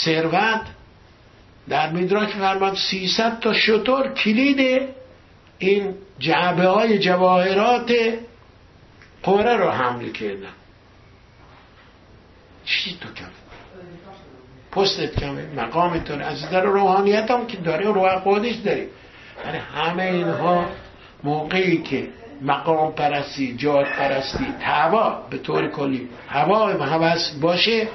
[0.04, 0.62] ثروت
[1.68, 4.88] در میدراک فرمان 300 تا شطور کلید
[5.58, 7.92] این جعبه های جواهرات
[9.22, 10.54] قوره رو حمل کردن.
[12.64, 13.30] چی تو کم؟
[14.72, 18.86] پستت کمه مقامتون از در روحانیت هم که داره روح قدش داری.
[19.74, 20.66] همه اینها
[21.24, 22.08] موقعی که
[22.42, 24.46] مقام پرستی جار پرستی.
[24.60, 26.08] هوا به طور کلی.
[26.28, 27.88] هوا هوس باشه.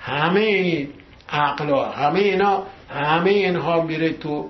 [0.00, 0.88] همه
[1.28, 4.48] عقلا همه اینا همه اینها میره تو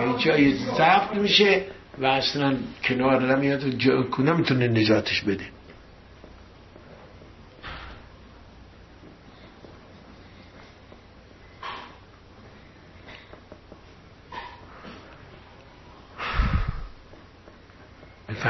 [0.00, 1.62] یه جای ضبط میشه
[1.98, 5.44] و اصلا کنار نمیاد و نمی‌تونه نجاتش بده.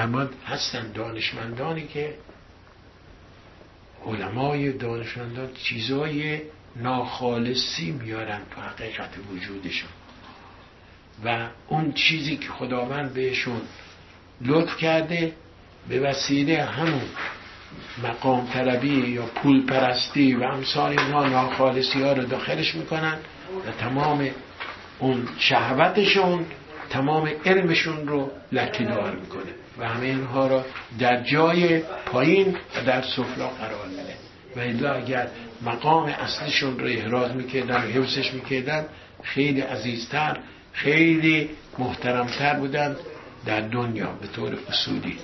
[0.05, 2.15] فرماد هستن دانشمندانی که
[4.07, 6.41] علمای دانشمندان چیزای
[6.77, 9.89] ناخالصی میارن تو حقیقت وجودشون.
[11.25, 13.61] و اون چیزی که خداوند بهشون
[14.41, 15.33] لطف کرده
[15.89, 17.03] به وسیله همون
[18.03, 23.19] مقام طلبی یا پول پرستی و امثال اینها ناخالصی ها رو داخلش می‌کنن
[23.67, 24.31] و تمام
[24.99, 26.47] اون شهوتشون
[26.91, 30.65] تمام علمشون رو لکیدار می‌کنه و همه اینها را
[30.99, 34.15] در جای پایین و در سفلا قرار میده.
[34.57, 35.29] و الا اگر
[35.63, 38.87] مقام اصلیشون رو احراز می‌کردن و حفظش می‌کردن
[39.23, 40.39] خیلی عزیزتر
[40.73, 42.97] خیلی محترمتر بودن
[43.47, 45.19] در دنیا به طور اصولی.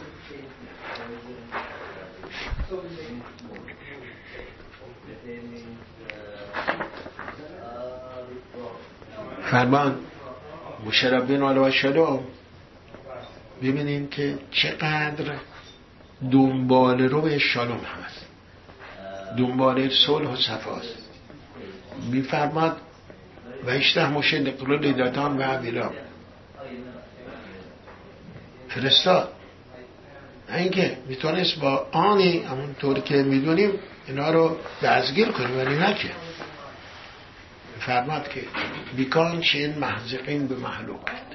[9.51, 9.99] فرمان
[10.87, 12.25] مشربین و شلوم
[13.63, 15.35] ببینیم که چقدر
[16.33, 18.27] دنبال رو به شالوم هست.
[19.39, 20.99] دنبال صلح و صفاست
[22.11, 22.77] میفرماد
[23.67, 25.93] و اشته مشه نقل لیداتان و عبیلام
[28.69, 29.33] فرستاد.
[30.55, 33.71] اینکه می‌تونست با آنی همونطور که می‌دونیم
[34.07, 36.11] اینا رو دستگیر کنیم ولی نکه
[37.81, 38.43] فرماد که
[38.97, 41.31] بیکان چین محزقین به محلوقت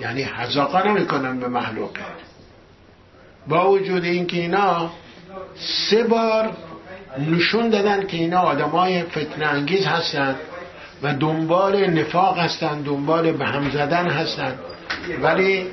[0.00, 2.00] یعنی حزاقا نمی‌کنن به محلوقت
[3.48, 4.90] با وجود اینکه اینا
[5.90, 6.56] سه بار
[7.18, 10.36] نشون دادن که اینا آدمای فتنه انگیز هستن
[11.02, 14.58] و دنبال نفاق هستن دنبال به هم زدن هستن
[15.22, 15.66] ولی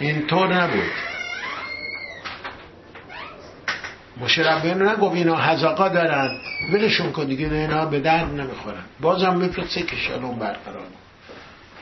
[0.00, 1.09] اینطور نبود.
[4.20, 6.38] مشربین نگفت اینا حزاقا دارن.
[6.72, 8.84] ولشون کن دیگه اینا به درد نمی‌خورن.
[9.00, 10.86] بازم میفرسته که شلوم برقرار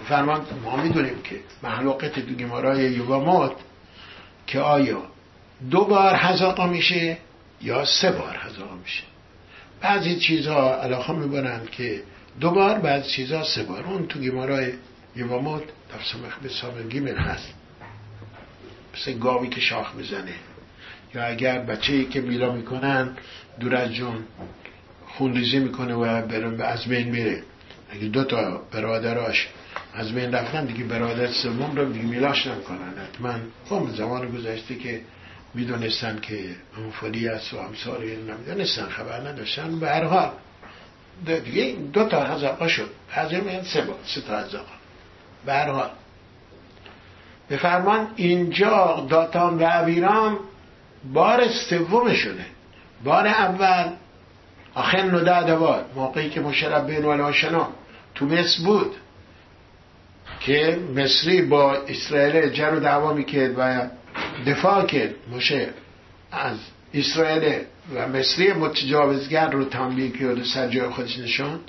[0.09, 3.53] فرمان ما می‌دونیم که محلوقت تو گمارای یوگامات
[4.47, 5.03] که آیا
[5.71, 7.17] دو بار حزاقا میشه
[7.63, 9.03] یا سه بار حزاقا میشه.
[9.81, 12.03] بعضی چیزها علاقه می‌برن که
[12.41, 13.85] دو بار بعضی چیزها سه بار.
[13.85, 14.73] اون تو گمارای
[15.17, 17.55] یوگامات در سمخ به سامن هست.
[18.95, 20.35] مثل گاوی که شاخ می‌زنه.
[21.15, 23.17] یا اگر بچه ای که میلا می‌کنن
[23.61, 24.25] دور از جون
[25.07, 26.03] خونریزی می‌کنه و
[26.63, 27.43] از بین میره.
[27.91, 29.49] اگه دو تا برادراش
[29.95, 32.93] از بین رفتن دیگه برادر سوم رو دیگه میلاش نمی‌کنن.
[33.09, 33.35] حتما
[33.69, 35.01] خب زمان گذشته که
[35.55, 36.39] می‌دونستن که
[37.01, 39.81] فلی است و همساری نمی‌دونستن خبر نداشتن.
[39.81, 40.31] به هر حال
[41.27, 42.91] دیگه دو تا هزاقا شد.
[43.11, 44.73] هزار میگن سه با سه تا هزاقا
[45.47, 45.91] به هر حال.
[47.49, 49.63] به فرمان اینجا داتان و
[51.13, 52.47] بار سومشونه.
[53.05, 53.93] بار اول
[54.75, 57.69] آخر نده دوار موقعی که مشرب بین آشنا
[58.15, 58.95] تو مصر بود.
[60.41, 63.89] که مصری با اسرائیل جر و دعوا می‌کرد و
[64.47, 65.15] دفاع کرد.
[65.37, 65.69] مشه
[66.33, 66.57] از
[66.95, 67.59] اسرائیل
[67.95, 71.61] و مصری متجاوزگر رو تنبیه کرد و سر جای خودش نشاند.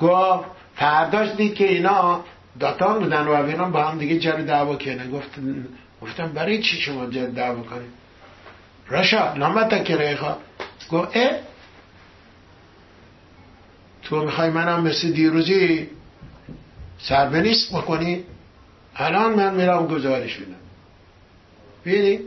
[0.00, 0.44] گفت
[0.76, 2.24] فرداش دید که اینا
[2.60, 5.10] داتان بودن و اینا با هم دیگه جر دعوا کردن.
[5.10, 5.66] گفتن
[6.02, 7.97] گفتم برای چی شما جر دعوا کنید؟
[8.90, 10.36] رشا نامت که ریخا
[10.92, 11.30] اه؟
[14.02, 15.88] تو می‌خوای منم مثل دیروزی
[16.98, 18.24] سربنیست بکنی؟
[18.96, 20.54] الان من میرم گزارش بدم
[21.86, 22.20] ببینید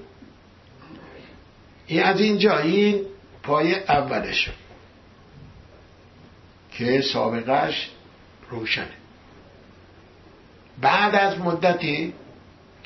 [1.87, 3.05] این از اینجا این
[3.43, 4.49] پای اولش.
[6.71, 7.89] که سابقش
[8.49, 8.85] روشنه.
[10.81, 12.13] بعد از مدتی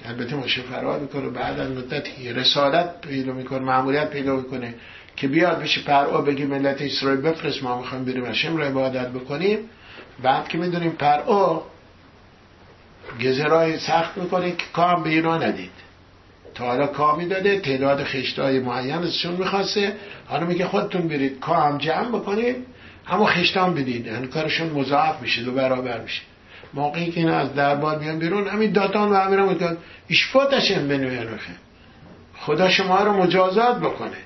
[0.05, 4.73] البته مشه فرار می‌کنه بعد از مدتی رسالت پیدا می‌کنه معمولیت پیدا می‌کنه
[5.15, 9.59] که بیاد بشه پرعا بگی ملت اسرائیل بفرست ما می‌خوایم بریم هشم رو عبادت بکنیم.
[10.23, 11.61] بعد که می‌دونیم پرعا
[13.23, 15.71] گزرای سخت می‌کنه که کام به اینا ندید.
[16.55, 19.95] تا حالا کامی داده تعداد خشتای معین ازشون می‌خواسته.
[20.25, 22.55] حالا میگه خودتون برید کام جمع بکنید
[23.07, 24.05] اما خشتان بدید.
[24.05, 26.21] یعنی کارشون مضاعف میشه دو برابر میشه.
[26.75, 29.77] موقعی که اینا از دربار میان بیرون همین داتان و همین میگن
[30.09, 31.53] اشفاتشن بنوینوخه
[32.37, 34.17] خدا شما رو مجازات بکنه.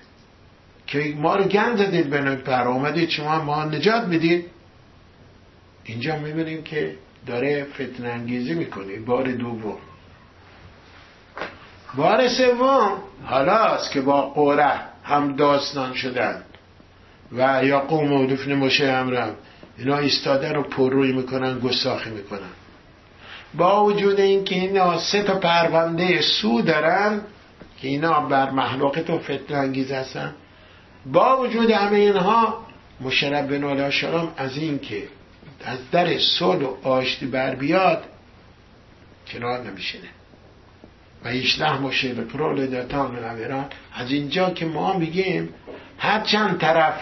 [0.88, 2.68] که ما رو گند زدید به پر.
[2.68, 4.46] اومدید شما ما نجات بدید
[5.84, 6.96] اینجا می‌بینیم که
[7.28, 9.00] داره فتن انگیزی می‌کنه.
[9.00, 9.78] بار دوم.
[11.96, 14.74] بار سوم حالاست که با قوره
[15.04, 16.44] هم داستان شدن.
[17.32, 19.36] و یا قوم و دفن مشه امرم.
[19.80, 22.50] اینا ایستاده رو پرروی می‌کنن گستاخی می‌کنن.
[23.54, 27.22] با وجود اینکه اینا سه تا پرونده سو دارن
[27.82, 30.34] که اینا بر محلوقت و فتن انگیز هستن
[31.06, 32.66] با وجود همه اینها
[33.02, 35.04] مشرب بن شرام از این که
[35.66, 38.04] از در صلح و آشتی بر بیاد
[39.32, 40.08] کنار نمیشینه.
[41.26, 43.20] و ایشله مشه به پرول داتان
[43.96, 45.50] از اینجا که ما میگیم
[45.98, 46.94] هر چند طرف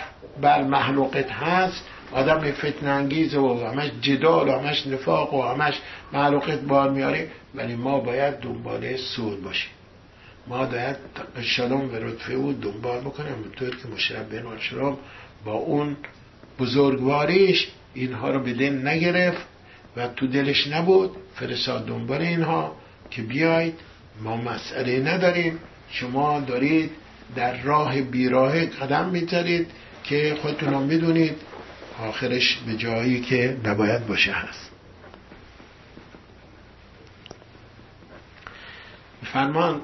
[0.41, 5.81] بر محلوقت هست آدم فتن انگیز و همش جدال و همش نفاق و همش
[6.13, 9.71] معلوقت بار میاره ولی ما باید دنبال سود باشیم.
[10.47, 10.95] ما باید
[11.41, 14.97] شلوم و رتفه او دنبال بکنیم همونطور که مشرب شرام
[15.45, 15.97] با اون
[16.59, 19.45] بزرگواریش اینها رو به دل نگرفت
[19.97, 22.75] و تو دلش نبود فرستاد دنبال اینها
[23.11, 23.73] که بیاید
[24.23, 25.59] ما مسئله نداریم.
[25.89, 26.91] شما دارید
[27.35, 29.67] در راه بیراه قدم می‌ذارید
[30.03, 31.35] که خودتون هم می‌دونید.
[31.99, 34.71] آخرش به جایی که نباید باشه هست.
[39.23, 39.81] فرمان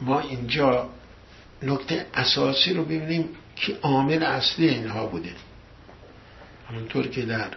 [0.00, 0.90] ما اینجا
[1.62, 5.32] نکته اساسی رو ببینیم که عامل اصلی اینها بوده.
[6.70, 7.50] همونطور که در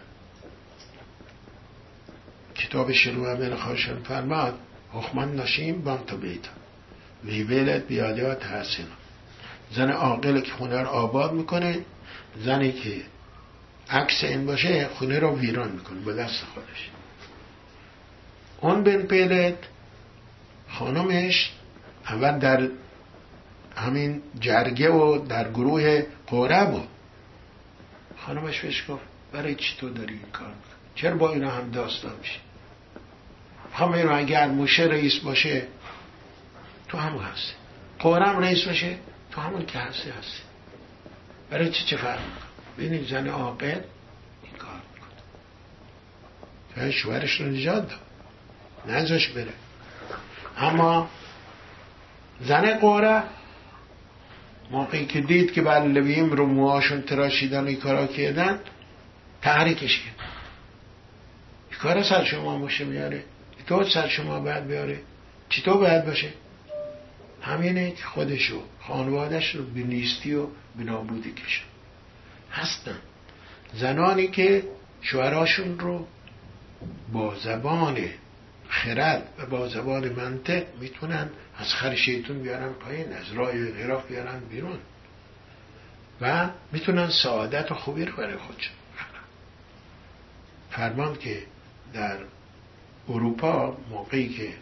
[2.56, 4.60] کتاب شروع امیر خاشن فرماد
[4.94, 6.50] حکمان نشیم بام تا بیتا
[7.24, 8.90] وی بیلت بیادیات حسینا
[9.72, 11.80] زن عاقل که خونه رو آباد می‌کنه
[12.46, 13.02] زنی که
[13.92, 16.90] عکس این باشه خونه رو ویران می‌کنه با دست خودش.
[18.62, 19.58] اون بن پیلت
[20.70, 21.52] خانمش
[22.10, 22.68] اول در
[23.76, 26.88] همین جرگه و در گروه قوره بود.
[28.18, 30.54] خانمش بهش گفت برای چی تو داری این کار
[30.96, 32.40] چرا با اینا هم داستان میشه
[33.74, 35.68] همه رو اگر موشه رئیس باشه
[36.88, 37.54] تو همون هستی.
[38.00, 38.98] قورم رئیس باشه
[39.32, 40.42] تو همون که هستی هستی.
[41.50, 42.20] برای چی چه فرق
[42.82, 43.82] ببینید زن عاقل
[44.44, 44.82] این کار
[46.76, 46.92] می‌کنه.
[46.92, 48.00] شوهرش رو نجات داد؟
[48.88, 49.54] نزاش بره.
[50.58, 51.10] اما
[52.42, 53.24] زن قوره
[54.72, 58.60] موقعی که دید که بلویم رو موهاشون تراشیدن و این کارا کردن
[59.42, 60.16] تحریکش کرد.
[61.70, 63.24] این کار سر شما باشه میاره؟
[63.68, 65.00] تو سر شما باید بیاره؟
[65.50, 66.30] چطور باید باشه؟
[67.42, 71.71] همینه که خودشو خانوادش رو به نیستی و به نابودی کشن
[72.52, 73.00] هستن.
[73.74, 74.64] زنانی که
[75.02, 76.08] شوهراشون رو
[77.14, 77.98] با زبان
[78.70, 84.40] خرد و با زبان منطق می‌تونن از خر شیطون بیارن پایین از رای غراف بیارن
[84.40, 84.80] بیرون
[86.22, 88.74] و می‌تونن سعادت و خوبی رو برای خودشون
[90.72, 91.44] فرمان که
[91.94, 92.18] در
[93.10, 94.54] اروپا موقعی که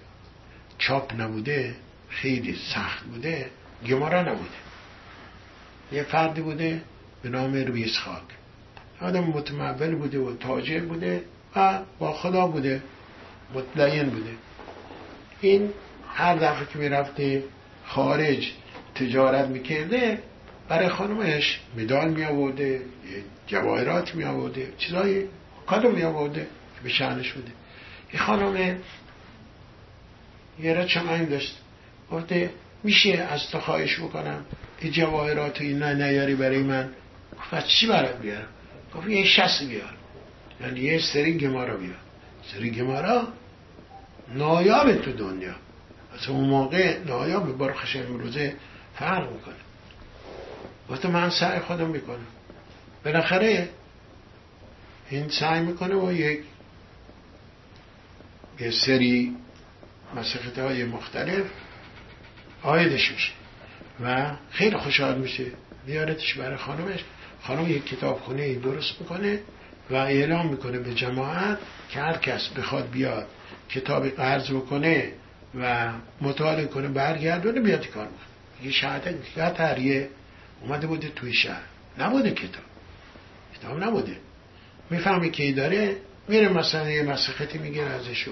[0.77, 1.75] چاپ نبوده
[2.09, 3.49] خیلی سخت بوده
[3.87, 4.57] گمارا نبوده.
[5.91, 6.81] یه فردی بوده
[7.23, 8.23] به نام رویس خاک
[9.01, 11.23] آدم متمول بوده و تاجر بوده
[11.55, 12.81] و با خدا بوده
[13.53, 14.31] متدین بوده.
[15.41, 15.69] این
[16.13, 17.43] هر دفعه که می‌رفته
[17.85, 18.51] خارج
[18.95, 20.19] تجارت می‌کرده
[20.67, 22.81] برای خانمش مدال می آورده
[23.47, 25.25] جواهرات می آورده چیزای
[25.67, 26.41] کادو می آورده
[26.75, 27.51] که به شعنش بوده.
[28.11, 28.77] این خانم
[30.59, 31.57] یه را چمنگ داشت.
[32.11, 32.49] گفته
[32.83, 34.45] میشه از تو خواهش بکنم
[34.79, 36.89] این جواهرات این نه نیاری برای من.
[37.39, 38.47] گفت چی برات بیارم؟
[38.95, 39.93] گفت یه شست بیار.
[40.61, 41.97] یعنی یه سری گمارا بیار.
[42.53, 43.27] سری گمارا
[44.33, 45.55] نایاب تو دنیا.
[46.13, 48.55] از اون موقع نایاب بار خشم امروزه
[48.95, 49.55] فرق می‌کنه.
[50.89, 52.27] وقتی من سعی خودم می‌کنم.
[53.05, 53.69] بالاخره
[55.09, 56.39] این سعی می‌کنه و یک
[58.59, 59.35] یه سری
[60.15, 61.45] مسخط های مختلف
[62.63, 63.31] آیدش میشه
[64.03, 65.45] و خیلی خوشحال میشه.
[65.85, 66.99] بیارتش برای خانمش.
[67.41, 69.39] خانم یک کتاب خونه درست می‌کنه
[69.89, 71.57] و اعلام می‌کنه به جماعت
[71.89, 73.27] که هر کس بخواد بیاد
[73.69, 75.11] کتاب قرض بکنه
[75.59, 78.27] و مطالعه کنه برگردونه بیاد کار می‌کنه
[78.63, 80.09] یه شهادت که تریه
[80.61, 81.61] اومده بوده توی شهر.
[81.99, 82.63] نبوده کتاب.
[83.59, 84.17] کتاب نبوده.
[84.89, 85.95] می‌فهمی که ای داره
[86.27, 88.31] میره مثلا یه مسختی می‌گیره ازشو.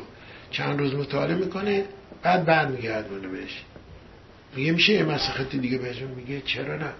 [0.51, 1.85] چند روز مطالعه می‌کنه
[2.23, 3.63] بعد برمیگردونه بهش.
[4.55, 6.93] میگه میشه یه مسختی دیگه بهشون؟ میگه چرا نه؟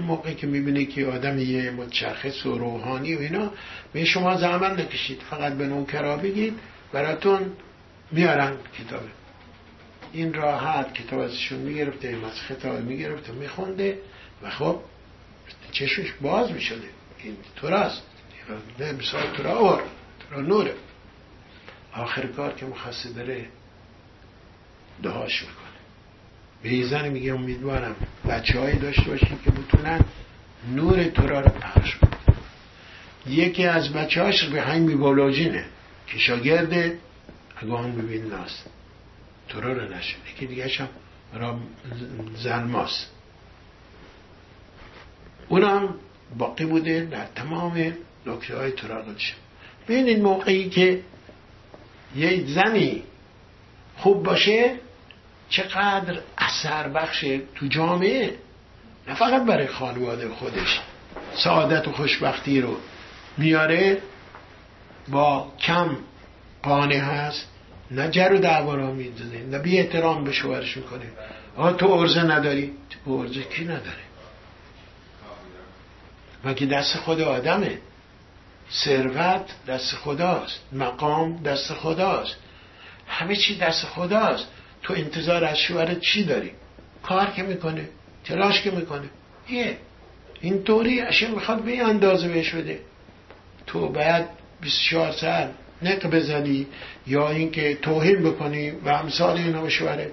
[0.00, 3.52] موقعی که می‌بینه که آدم یه متشخص و روحانی و اینا
[3.92, 5.20] به شما زحمت نکشید.
[5.30, 6.58] فقط به نوکرا بگید
[6.92, 7.52] براتون
[8.10, 9.08] میارن کتابه.
[10.12, 13.98] این راحت کتاب ازشون می‌گرفته مسخط ها می‌گرفته میخونده
[14.42, 14.80] و خب
[15.72, 16.88] چشمش باز می‌شده.
[17.18, 18.02] این تو راست
[18.78, 19.82] نه مثال تو را اور
[20.20, 20.74] تو را نوره.
[21.92, 23.46] آخر کار که مخصه داره
[25.02, 25.63] دهاش می‌کنه.
[26.64, 27.96] به یه زن میگه امیدوارم
[28.28, 30.00] بچه هایی داشته باشید که بتونن
[30.74, 32.10] نور تورا رو پخش کنن.
[33.26, 35.64] یکی از بچه هاش به بیولوژینه
[36.06, 36.92] که شاگرد
[37.56, 38.70] اگان ببین ناست
[39.48, 40.88] تورا رو نشه یکی دیگه هم
[41.34, 41.58] را
[42.36, 43.10] زنماست
[45.48, 45.94] اونم
[46.38, 47.92] باقی بوده در تمام
[48.26, 49.34] نکته های تورا قدشه
[49.88, 51.00] این موقعی که
[52.16, 53.02] یه زنی
[53.96, 54.74] خوب باشه
[55.56, 58.34] چقدر اثر بخشه تو جامعه؟
[59.08, 60.80] نه فقط برای خانواده خودش.
[61.34, 62.76] سعادت و خوشبختی رو
[63.38, 64.02] میاره
[65.08, 65.96] با کم
[66.62, 67.48] قانه هست
[67.90, 71.06] نه جر و دعوا را می‌زنه نه بی احترام به شوهرش می‌کنه.
[71.56, 72.72] آه تو ارزه نداری؟
[73.04, 74.04] تو ارزه کی نداره؟
[76.44, 77.78] مگه دست خود آدمه؟
[78.72, 82.36] ثروت دست خداست مقام دست خداست.
[83.08, 84.46] همه چی دست خداست.
[84.84, 86.50] تو انتظار از شوهرت چی داری؟
[87.02, 87.88] کار که می‌کنه
[88.24, 89.08] تلاش که می‌کنه.
[89.48, 89.76] یه
[90.40, 92.78] اینطوری اشیا می‌خواد به این اندازه بهش بده.
[93.66, 94.24] تو باید
[94.60, 95.50] 24 ساعت
[95.82, 96.66] نق بزنی
[97.06, 100.10] یا اینکه توهین بکنی و امثال اینا به شوهرت.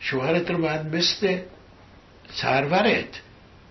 [0.00, 1.38] شوهرت رو باید مثل
[2.32, 3.20] سرورت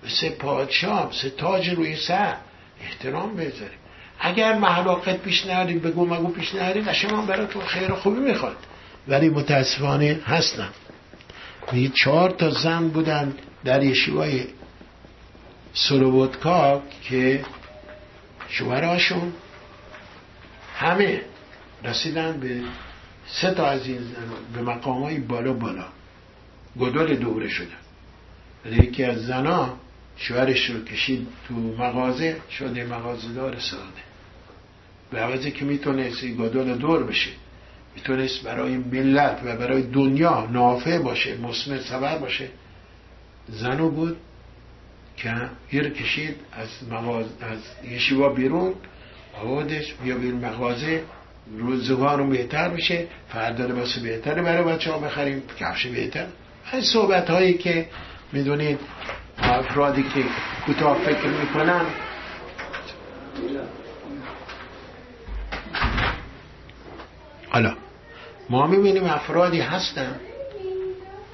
[0.05, 2.35] مثل پادشاه مثل تاج روی سر
[2.81, 3.75] احترام بذاری.
[4.19, 8.57] اگر محلاقت پیش نهاری بگو مگو پیش نهاری قشنگ برای تو خیر خوبی می‌خواد.
[9.07, 10.69] ولی متاسفانه هستم
[11.71, 13.33] میگه چهار تا زن بودن
[13.65, 14.45] در یشیوای
[15.73, 17.45] سلوبودکا که
[18.49, 19.33] شوهراشون
[20.75, 21.21] همه
[21.83, 22.61] رسیدن به
[23.27, 23.99] سه تا از این
[24.53, 25.85] به مقام های بالا بالا.
[26.79, 27.75] گدول دوره شده.
[28.65, 29.77] یکی از زنا
[30.17, 34.03] شوهرش رو کشید تو مغازه شده مغازه دار ساده.
[35.11, 37.29] به عوضی که می‌تونست گدول دور بشه.
[37.95, 42.47] می‌تونست برای ملت و برای دنیا نافع باشه مسمر سبر باشه.
[43.47, 44.17] زنو بود
[45.17, 45.33] که
[45.71, 47.59] گیر کشید از مغازه از
[47.91, 48.73] یشیوا بیرون
[49.43, 51.03] آوردش بیا بیرون مغازه
[51.57, 56.25] روزگار رو بهتر میشه فردا لباس بهتره برای بچه ها بخریم کفش بهتر.
[56.73, 57.87] این صحبت هایی که
[58.31, 58.79] می‌دونید
[59.37, 60.23] افرادی که
[60.65, 61.85] کوتاه فکر می‌کنن.
[67.49, 67.75] حالا
[68.49, 70.15] ما می‌بینیم افرادی هستن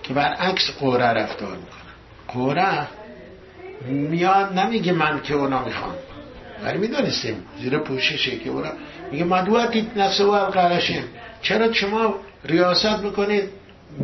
[0.03, 1.95] که برعکس قوره رفتار می‌کنن.
[2.27, 2.87] قوره
[3.89, 5.95] میاد نمیگه من که اونا می‌خوام
[6.63, 8.71] ولی می‌دونستیم زیر پوششه که اونا.
[9.11, 11.03] میگه مدوعتی نسو القرشیم.
[11.41, 12.15] چرا شما
[12.45, 13.49] ریاست می‌کنید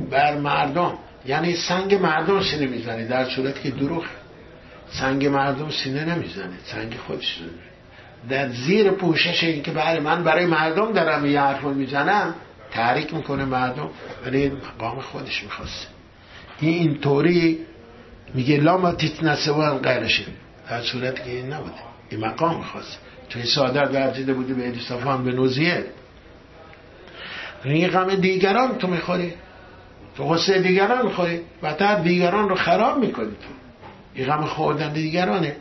[0.09, 4.05] بر مردم؟ یعنی سنگ مردم سینه می‌زنید در صورت که دروغ
[4.91, 7.39] سنگ مردم سینه نمی‌زنه سنگ خودش
[8.29, 12.35] در زیر پوشش این که بله من برای مردم دارم یه حرف می‌زنم
[12.71, 13.89] تحریک می‌کنه مردم.
[14.25, 15.87] ولی مقام خودش می‌خواسته.
[16.59, 17.59] این اینطوری
[18.33, 20.23] میگه لاما تیت نسوان غیرشه
[20.69, 21.73] در صورت که این نبوده.
[22.09, 22.99] این مقام می‌خواست
[23.29, 25.85] توی سادت ورزیده بوده به الیستافان به نوزیه.
[27.63, 29.33] این غم دیگران تو می‌خوری.
[30.17, 31.41] تو غصه دیگران می‌خوری.
[31.61, 33.47] و تا دیگران رو خراب می‌کنی تو.
[34.13, 35.55] این غم خوردن دیگرانه.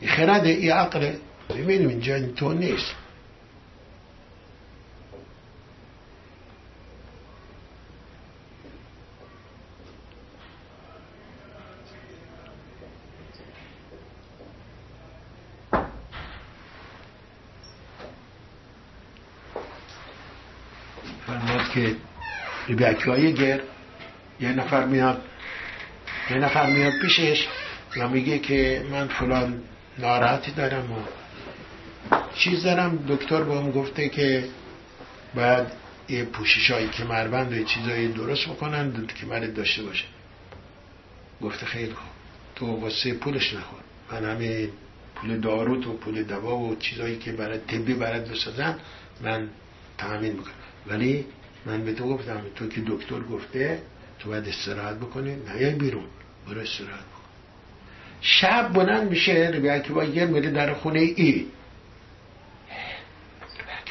[0.00, 1.16] این خرده این عقله.
[1.48, 2.94] ببینیم اینجا تو نیست.
[21.74, 21.96] که
[22.68, 23.60] ریبکی گر
[24.40, 25.22] یه نفر میاد
[26.30, 27.46] یه نفر میاد پیشش
[27.96, 29.62] و میگه که من فلان
[29.98, 31.23] ناراحتی دارم و
[32.34, 33.04] چیز دارم.
[33.08, 34.44] دکتر هم گفته که
[35.34, 35.66] باید
[36.08, 40.04] یه پوشش های کمربند و چیزایی درست بکنن دو کمرت داشته باشه.
[41.42, 42.10] گفته خیلی خوب.
[42.56, 43.80] تو واسه پولش نخور.
[44.12, 44.68] من همه
[45.14, 48.78] پول داروت و پول دوا و چیزایی که برای طبی برات بسازن
[49.22, 49.48] من
[49.98, 50.52] تأمین می‌کنم.
[50.86, 51.24] ولی
[51.66, 53.82] من به تو گفتم تو که دکتر گفته
[54.18, 55.36] تو باید استراحت بکنی.
[55.36, 56.04] نه بیرون.
[56.48, 57.24] برو استراحت بکن.
[58.20, 61.46] شب بلند میشه ربی یه میره در خونه ای.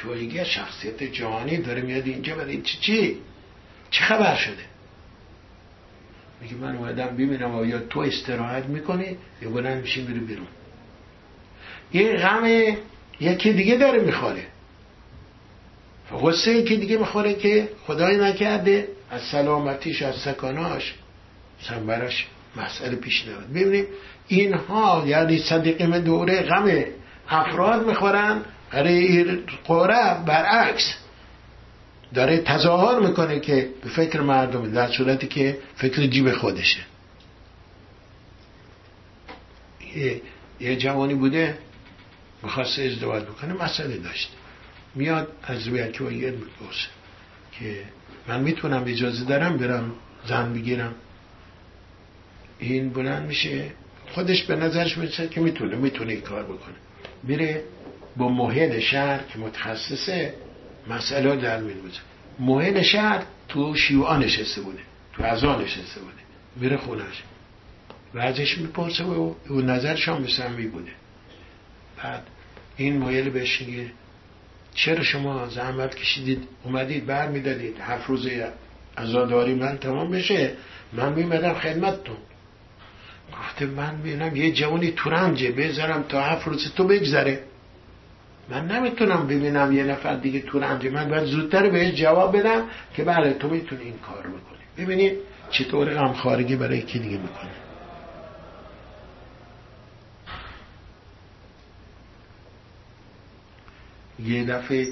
[0.04, 3.18] ربی شخصیت جهانی داره میاد اینجا برای چی چی؟
[3.90, 4.64] چه خبر شده؟
[6.42, 10.48] میگه من اومدم ببینم آیا تو استراحت می‌کنی یا بلند میشی میره بیرون.
[11.94, 12.46] یه غم
[13.20, 14.46] یکی دیگه داره می‌خوره.
[16.12, 20.94] غصه که دیگه می‌خوره که خدای نکرده از سلامتیش از سکاناش
[21.88, 23.86] براش مسئله پیش نمید ببینیم
[24.28, 26.84] اینها یعنی صدیقیم دوره غم
[27.30, 28.42] افراد می‌خورن
[28.74, 29.24] برای
[29.66, 30.94] قره برعکس.
[32.14, 36.80] داره تظاهر می‌کنه که به فکر مردم در صورتی که فکر جیب خودشه.
[40.60, 41.58] یه, جوانی بوده
[42.44, 44.34] می‌خواسته ازدواج بکنه مسئله داشته
[44.96, 46.88] میاد از اکوایر می‌پرسه
[47.52, 47.84] که
[48.28, 49.92] من می‌تونم اجازه دارم برم
[50.28, 50.96] زن بگیرم؟
[52.60, 53.72] این بلند میشه.
[54.12, 56.76] خودش به نظرش می‌رسه که می‌تونه می‌تونه کار بکنه.
[57.24, 57.64] میره
[58.18, 60.34] با محل شهر که متخصصه
[60.88, 62.00] مسئله در میروزه
[62.40, 64.80] محل شهر تو شیوعا نشسته بوده
[65.14, 66.24] تو ازا نشسته بوده
[66.56, 67.24] میره خونش.
[68.14, 70.92] و ازش می‌پرسه و او نظرش هم مثل بوده.
[72.04, 72.24] بعد
[72.78, 73.92] این محل بهش میگه
[74.76, 78.28] چرا شما زحمت کشیدید؟ اومدید بر می‌دادید هفت روز
[78.98, 80.54] ازاداری من تمام بشه.
[80.94, 82.18] من میمدم خدمتتون.
[83.40, 87.44] گفته من ببینم یه جوانی تورنجه بذارم تا هفت روز تو بگذره.
[88.50, 92.64] من نمی‌تونم ببینم یه نفر دیگه تورنجه من باید زودتر بهش جواب بدم
[92.94, 94.86] که بله تو می‌تونی این کار بکنی.
[94.86, 95.18] ببینید
[95.50, 97.52] چطور غمخارگی برای یکی دیگه می‌کنه.
[104.20, 104.88] یه دفعه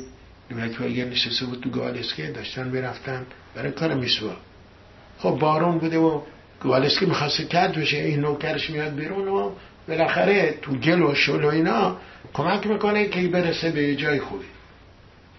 [0.80, 3.26] اگر نشسته بود تو گالسکه داشتن برفتن
[3.56, 4.36] برای کار میسوا
[5.18, 6.22] خب بارون بوده و
[6.60, 9.52] گالسکه می‌خواسته کد بشه این نوکرش میاد بیرون و
[9.88, 11.98] بالاخره تو گل و شل و اینا
[12.34, 14.45] کمک می‌کنه که برسه به جای خوبی.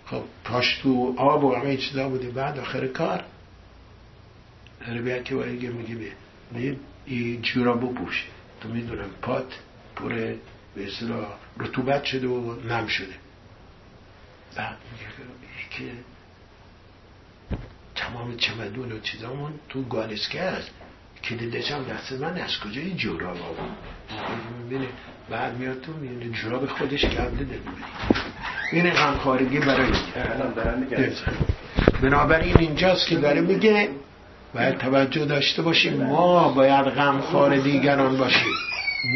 [0.06, 3.24] خب پاش تو آب و همه چیزا بوده بعد آخر کار
[4.88, 5.94] ربیعه که میگه
[6.52, 8.24] به این جورابو پوشه
[8.60, 9.58] تو می‌دونم پات
[9.96, 10.08] پر
[10.74, 11.26] به اصطلاح
[11.58, 13.14] رطوبت شده و نم شده.
[14.56, 15.06] بعد میگه
[15.70, 15.98] که
[17.94, 20.70] تمام چمدون و چیزامون تو گالسکه هست
[21.24, 23.36] کلیدش هم دست من از کجا این جوراب
[24.62, 24.86] می‌بینه
[25.30, 27.58] بعد میاد تو می‌بینه جوراب خودش کرده دل
[28.72, 29.90] این غمخارگی برای
[32.02, 33.88] بنابراین اینجاست که داره میگه
[34.54, 38.52] باید توجه داشته باشیم ما باید غمخوار دیگران باشیم.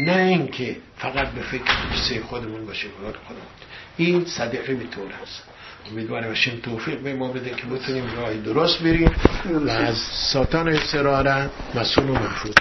[0.05, 3.43] نه اینکه فقط به فکر کیسه خودمون باشیم خودمون.
[3.97, 5.43] این صدقه به طور هست
[5.91, 9.11] امیدوارم باشیم توفیق به ما بده که بتونیم راه درست بریم.
[9.65, 9.97] و از
[10.33, 12.53] ساتان سرارن مسئول و محفوظ.